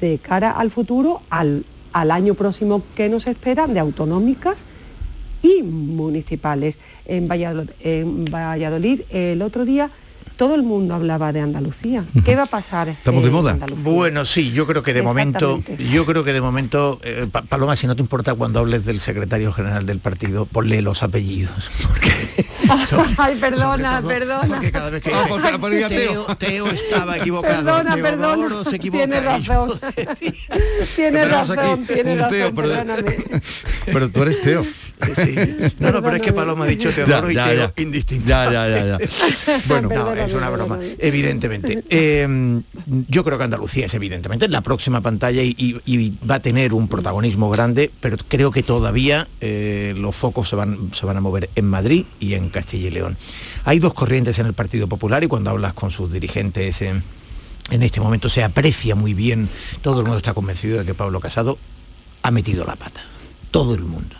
[0.00, 4.64] de cara al futuro, al, al año próximo que nos espera, de autonómicas
[5.42, 6.78] y municipales.
[7.06, 9.90] En Valladolid, en Valladolid, el otro día
[10.38, 12.04] todo el mundo hablaba de Andalucía.
[12.24, 12.88] ¿Qué va a pasar?
[12.88, 13.50] Estamos de moda.
[13.50, 13.82] Andalucía?
[13.84, 15.60] Bueno, sí, yo creo que de momento,
[15.90, 19.00] yo creo que de momento, eh, Pa- Paloma, si no te importa cuando hables del
[19.00, 21.68] secretario general del partido, ponle los apellidos.
[23.18, 24.46] Ay, perdona, perdona.
[24.56, 27.64] Porque cada vez que Ah, porque la ponía Teo, Teo estaba equivocado.
[27.64, 28.70] Perdona, Teodoro perdona.
[28.70, 29.04] se equivoca.
[29.06, 29.80] Tienes Y yo- razón.
[29.82, 33.16] Aquí razón, tienes un razón, Teo, pero- perdóname.
[33.86, 34.64] Pero tú eres Teo.
[35.14, 35.34] Sí.
[35.78, 37.82] No, no, pero es que Paloma ha dicho Teodoro Ya, y ya, Teo ya.
[37.82, 38.28] indistinto.
[38.28, 38.98] Ya, ya, ya, ya.
[39.66, 41.82] Bueno, no, es una broma, evidentemente.
[41.90, 42.62] Eh,
[43.08, 46.40] yo creo que Andalucía es evidentemente en la próxima pantalla y, y- y va a
[46.42, 51.16] tener un protagonismo grande, pero creo que todavía eh, los focos se van, se van
[51.16, 53.16] a mover en Madrid y en Castilla y León.
[53.64, 57.02] Hay dos corrientes en el Partido Popular y cuando hablas con sus dirigentes en,
[57.70, 59.48] en este momento se aprecia muy bien,
[59.82, 61.58] todo el mundo está convencido de que Pablo Casado
[62.22, 63.00] ha metido la pata.
[63.50, 64.14] Todo el mundo.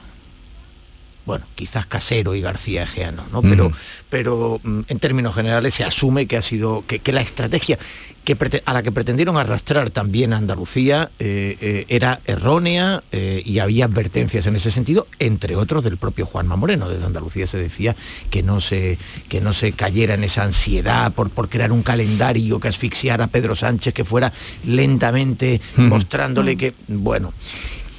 [1.29, 3.43] Bueno, quizás Casero y García Egeano, ¿no?
[3.43, 3.71] Pero,
[4.09, 7.79] pero mm, en términos generales se asume que ha sido, que, que la estrategia
[8.25, 13.59] que a la que pretendieron arrastrar también a Andalucía eh, eh, era errónea eh, y
[13.59, 16.89] había advertencias en ese sentido, entre otros del propio Juanma Moreno.
[16.89, 17.95] Desde Andalucía se decía
[18.31, 18.99] que no se,
[19.29, 23.29] que no se cayera en esa ansiedad por, por crear un calendario que asfixiara a
[23.29, 24.33] Pedro Sánchez, que fuera
[24.65, 27.35] lentamente mostrándole que, bueno,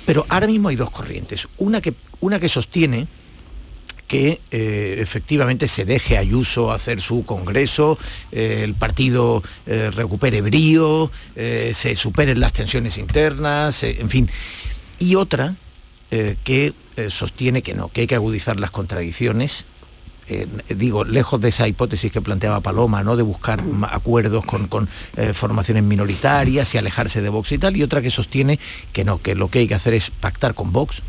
[0.09, 1.47] pero ahora mismo hay dos corrientes.
[1.57, 3.07] Una que, una que sostiene
[4.09, 7.97] que eh, efectivamente se deje Ayuso hacer su congreso,
[8.31, 14.29] eh, el partido eh, recupere brío, se superen las tensiones internas, en fin.
[14.97, 15.55] Y otra
[16.09, 16.73] que
[17.09, 19.65] sostiene que no, que hay que agudizar las contradicciones.
[20.75, 23.15] digo, lejos de esa hipótesis que planteaba Paloma, ¿no?
[23.15, 24.89] de buscar acuerdos con,
[25.33, 28.59] formaciones minoritarias y alejarse de Vox y tal, y otra que sostiene
[28.91, 31.03] que no, que lo que hay que hacer es pactar con Vox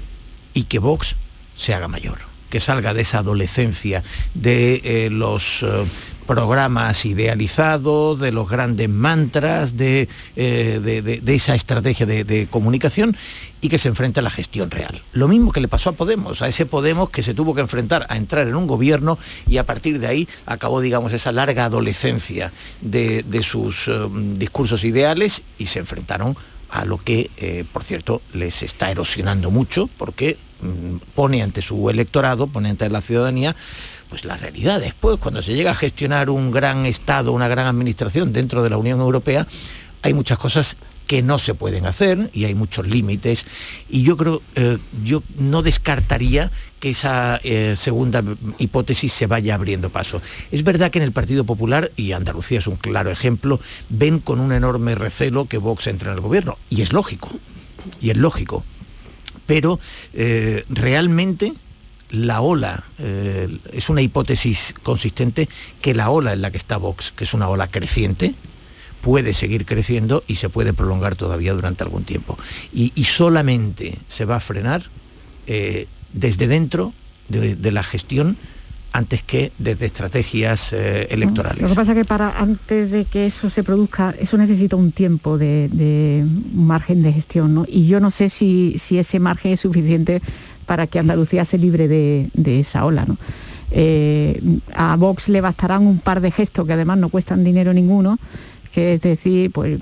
[0.53, 1.17] y que Vox
[1.57, 4.03] se haga mayor, que salga de esa adolescencia
[4.35, 5.87] de eh, los eh,
[6.27, 13.17] programas idealizados, de los grandes mantras, de, eh, esa estrategia de, comunicación
[13.61, 15.03] y que se enfrente a la gestión real.
[15.13, 18.07] Lo mismo que le pasó a Podemos, a ese Podemos que se tuvo que enfrentar
[18.09, 22.53] a entrar en un gobierno y a partir de ahí acabó, digamos, esa larga adolescencia
[22.81, 23.91] de, sus
[24.37, 26.37] discursos ideales y se enfrentaron
[26.69, 30.37] a lo que, por cierto, les está erosionando mucho porque
[31.15, 33.55] pone ante su electorado, pone ante la ciudadanía,
[34.09, 38.33] pues la realidad después, cuando se llega a gestionar un gran Estado, una gran administración
[38.33, 39.47] dentro de la Unión Europea,
[40.03, 40.77] hay muchas cosas
[41.11, 43.45] que no se pueden hacer y hay muchos límites.
[43.89, 48.23] Y yo creo, eh, yo no descartaría que esa eh, segunda
[48.59, 50.23] hipótesis se vaya abriendo paso.
[50.53, 53.59] Es verdad que en el Partido Popular, y Andalucía es un claro ejemplo,
[53.89, 56.59] ven con un enorme recelo que Vox entre en el gobierno.
[56.69, 57.29] Y es lógico,
[58.01, 58.63] y es lógico,
[59.51, 59.81] pero
[60.15, 61.55] eh, realmente
[62.11, 65.49] la ola, eh, es una hipótesis consistente
[65.83, 68.37] que la ola en la que está Vox, que es una ola creciente,
[69.01, 72.39] puede seguir creciendo y se puede prolongar todavía durante algún tiempo.
[72.73, 74.85] Y, solamente se va a frenar
[75.49, 76.93] eh, desde dentro
[77.29, 78.37] de, de la gestión
[78.93, 81.63] antes que desde estrategias eh, electorales.
[81.63, 84.93] Lo que pasa es que para antes de que eso se produzca, eso necesita un
[84.93, 87.65] tiempo de, de un margen de gestión, ¿no?
[87.69, 90.21] Y yo no sé si, si ese margen es suficiente
[90.67, 93.17] para que Andalucía se libre de, de esa ola, ¿no?
[93.73, 94.41] Eh,
[94.75, 98.19] a Vox le bastarán un par de gestos que además no cuestan dinero ninguno,
[98.73, 99.79] que es decir, pues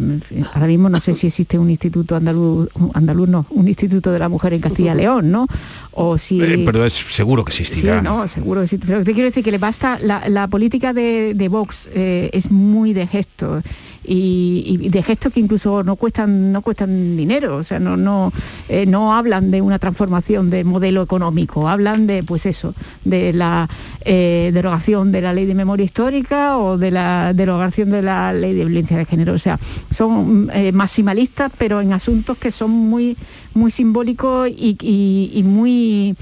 [0.55, 4.29] ahora mismo no sé si existe un instituto andaluz, andaluz no, un instituto de la
[4.29, 5.47] mujer en Castilla y León, ¿no?
[5.93, 8.01] O si Eh, pero es seguro que Sí, existirá.
[8.01, 8.79] no, seguro que sí.
[8.79, 12.51] Pero te quiero decir que le basta, la, la política de, de Vox eh, es
[12.51, 13.63] muy de gesto
[14.09, 18.33] y, de gestos que incluso no cuestan, no cuestan dinero, o sea, no, no,
[18.69, 23.69] eh, no hablan de una transformación de modelo económico, hablan de, pues eso, de la
[24.03, 28.55] eh, derogación de la ley de memoria histórica o de la derogación de la ley
[28.55, 29.35] de violencia de género.
[29.35, 29.59] O sea,
[29.91, 33.17] son eh, maximalistas, pero en asuntos que son muy,
[33.55, 36.17] muy simbólicos y muy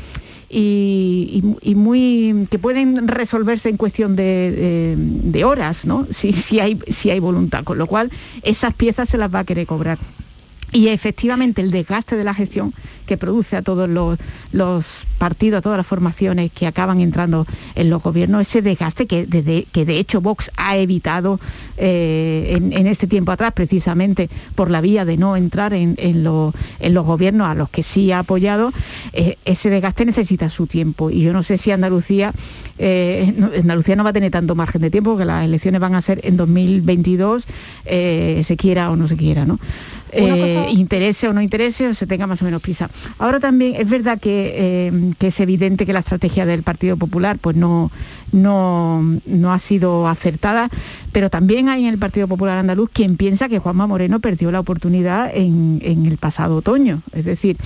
[0.49, 1.43] y,
[1.75, 6.07] muy que pueden resolverse en cuestión de horas, ¿no?
[6.11, 8.11] Si, si hay si hay voluntad, con lo cual
[8.43, 9.99] esas piezas se las va a querer cobrar.
[10.77, 12.75] Y efectivamente el desgaste de la gestión
[13.07, 18.03] que produce a todos los, partidos, a todas las formaciones que acaban entrando en los
[18.03, 21.41] gobiernos, ese desgaste que de, que hecho Vox ha evitado
[21.79, 26.53] eh, en, este tiempo atrás, precisamente por la vía de no entrar en, en lo-
[26.79, 28.71] en los gobiernos a los que sí ha apoyado,
[29.15, 31.11] eh, ese desgaste necesita su tiempo.
[31.11, 32.35] Y yo no sé si Andalucía,
[32.79, 36.03] eh, Andalucía no va a tener tanto margen de tiempo, porque las elecciones van a
[36.03, 37.47] ser en 2022,
[37.87, 39.59] eh, se quiera o no se quiera, ¿no?
[40.13, 42.91] Eh, interese o no interese o se tenga más o menos prisa.
[43.19, 47.39] Ahora también es verdad que, eh, que es evidente que la estrategia del Partido Popular
[47.41, 47.91] pues no,
[48.33, 50.71] no, no ha sido acertada,
[51.13, 54.61] pero también hay en el Partido Popular Andaluz quien piensa que Juanma Moreno perdió la
[54.61, 57.03] oportunidad en, en el pasado otoño.
[57.13, 57.57] Es decir,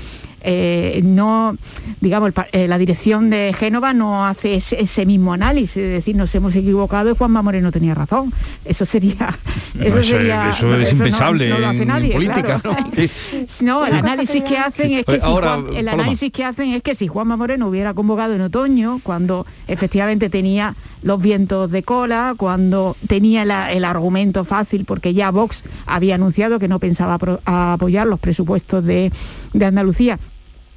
[0.42, 1.56] eh, no,
[2.00, 6.16] digamos, el eh, la dirección de Génova no hace ese, ese mismo análisis, es decir,
[6.16, 8.32] nos hemos equivocado y Juanma Moreno tenía razón.
[8.64, 9.38] Eso sería...
[9.72, 12.76] No, eso, sería- eso es eso impensable no lo hace en política, claro.
[12.76, 12.76] ¿no?
[13.46, 13.64] Sí.
[13.64, 16.02] No, el análisis que hacen es que si ahora, Juan- el Paloma.
[16.02, 20.74] análisis que hacen es que si Juanma Moreno hubiera convocado en otoño, cuando efectivamente tenía
[21.02, 26.58] los vientos de cola, cuando tenía la- el argumento fácil, porque ya Vox había anunciado
[26.58, 29.12] que no pensaba apoyar los presupuestos de,
[29.52, 30.18] de Andalucía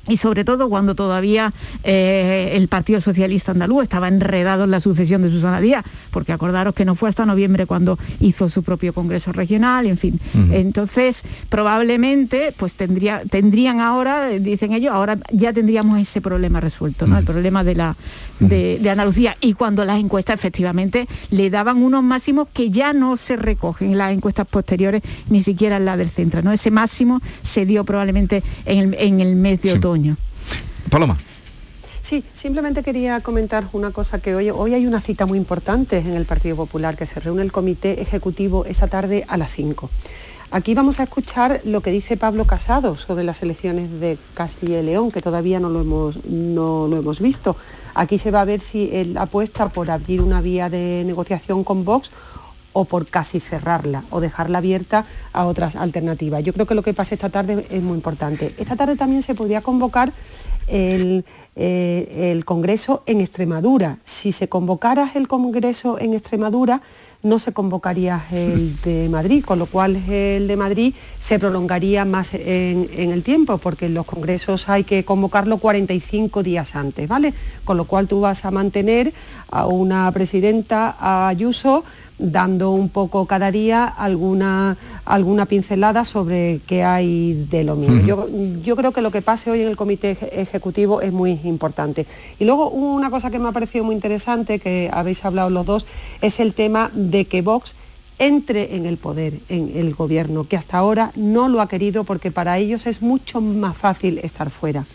[0.07, 5.21] y sobre todo cuando todavía eh, el Partido Socialista Andaluz estaba enredado en la sucesión
[5.21, 9.31] de Susana Díaz, porque acordaros que no fue hasta noviembre cuando hizo su propio Congreso
[9.31, 10.19] Regional, en fin.
[10.51, 17.17] Entonces, probablemente, pues tendría, tendrían ahora, dicen ellos, ahora ya tendríamos ese problema resuelto, ¿no?
[17.17, 17.95] El problema de, la,
[18.39, 19.37] de, de Andalucía.
[19.39, 23.97] Y cuando las encuestas efectivamente le daban unos máximos que ya no se recogen en
[23.97, 26.51] las encuestas posteriores, ni siquiera en la del centro, ¿no?
[26.51, 29.92] Ese máximo se dio probablemente en el, en el mes de otoño.
[30.89, 31.17] Paloma.
[32.01, 36.13] Sí, simplemente quería comentar una cosa que hoy, hoy hay una cita muy importante en
[36.13, 39.89] el Partido Popular, que se reúne el Comité Ejecutivo esta tarde a las 5.
[40.51, 44.83] Aquí vamos a escuchar lo que dice Pablo Casado sobre las elecciones de Castilla y
[44.83, 47.55] León, que todavía no lo hemos, no lo hemos visto.
[47.95, 51.85] Aquí se va a ver si él apuesta por abrir una vía de negociación con
[51.85, 52.11] Vox
[52.73, 56.43] o por casi cerrarla o dejarla abierta a otras alternativas.
[56.43, 58.53] Yo creo que lo que pasa esta tarde es muy importante.
[58.57, 60.11] Esta tarde también se podría convocar
[60.67, 63.99] el, eh, el Congreso en Extremadura.
[64.03, 66.81] Si se convocara el Congreso en Extremadura,
[67.23, 72.33] no se convocaría el de Madrid, con lo cual el de Madrid se prolongaría más
[72.33, 77.33] en, en, el tiempo, porque los congresos hay que convocarlo 45 días antes, ¿vale?
[77.63, 79.13] Con lo cual tú vas a mantener
[79.49, 81.85] a una presidenta, a Ayuso,
[82.23, 88.01] dando un poco cada día alguna, alguna pincelada sobre qué hay de lo mismo.
[88.05, 88.27] yo,
[88.63, 92.07] yo, creo que lo que pase hoy en el comité ejecutivo es muy importante.
[92.39, 95.85] Y luego una cosa que me ha parecido muy interesante, que habéis hablado los dos,
[96.21, 97.75] es el tema de que Vox
[98.19, 102.31] entre en el poder, en el gobierno, que hasta ahora no lo ha querido porque
[102.31, 104.85] para ellos es mucho más fácil estar fuera.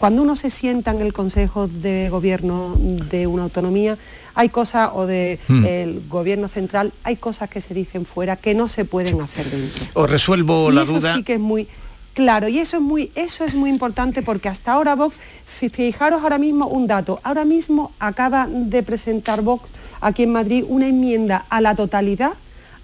[0.00, 3.98] Cuando uno se sienta en el Consejo de Gobierno de una autonomía,
[4.34, 6.08] hay cosas, o del de hmm.
[6.08, 9.84] Gobierno central, hay cosas que se dicen fuera que no se pueden hacer dentro.
[9.94, 11.14] Os resuelvo y la eso duda.
[11.14, 11.68] sí que es muy...
[12.12, 15.14] Claro, y eso es muy, eso es muy importante porque hasta ahora Vox,
[15.46, 19.70] fijaros ahora mismo un dato, ahora mismo acaba de presentar Vox
[20.00, 22.32] aquí en Madrid una enmienda a la totalidad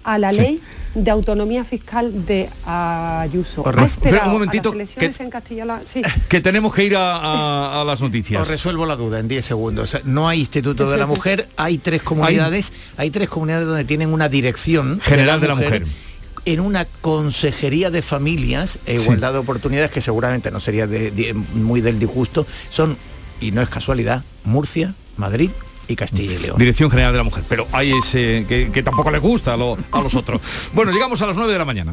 [0.07, 0.37] a la sí.
[0.37, 0.61] ley
[0.95, 3.67] de autonomía fiscal de Ayuso.
[3.67, 6.01] Ha esperado un momentito, a las elecciones que, en Castilla sí.
[6.29, 8.41] que tenemos que ir a, a, a, las noticias.
[8.41, 9.97] Os resuelvo la duda en 10 segundos.
[10.05, 14.13] No hay Instituto de la Mujer, hay tres comunidades, hay, hay tres comunidades donde tienen
[14.13, 15.71] una dirección general de la mujer.
[15.71, 16.07] De la mujer
[16.45, 19.33] en una consejería de familias e igualdad sí.
[19.33, 22.97] de oportunidades que seguramente no sería de, de, muy del disgusto son
[23.41, 25.49] y no es casualidad Murcia Madrid
[25.87, 26.57] y Castilla y León.
[26.57, 27.43] Dirección General de la Mujer.
[27.47, 30.41] Pero hay ese que, que tampoco le gusta a, lo, a los otros.
[30.73, 31.91] bueno, llegamos a las 9 de la mañana.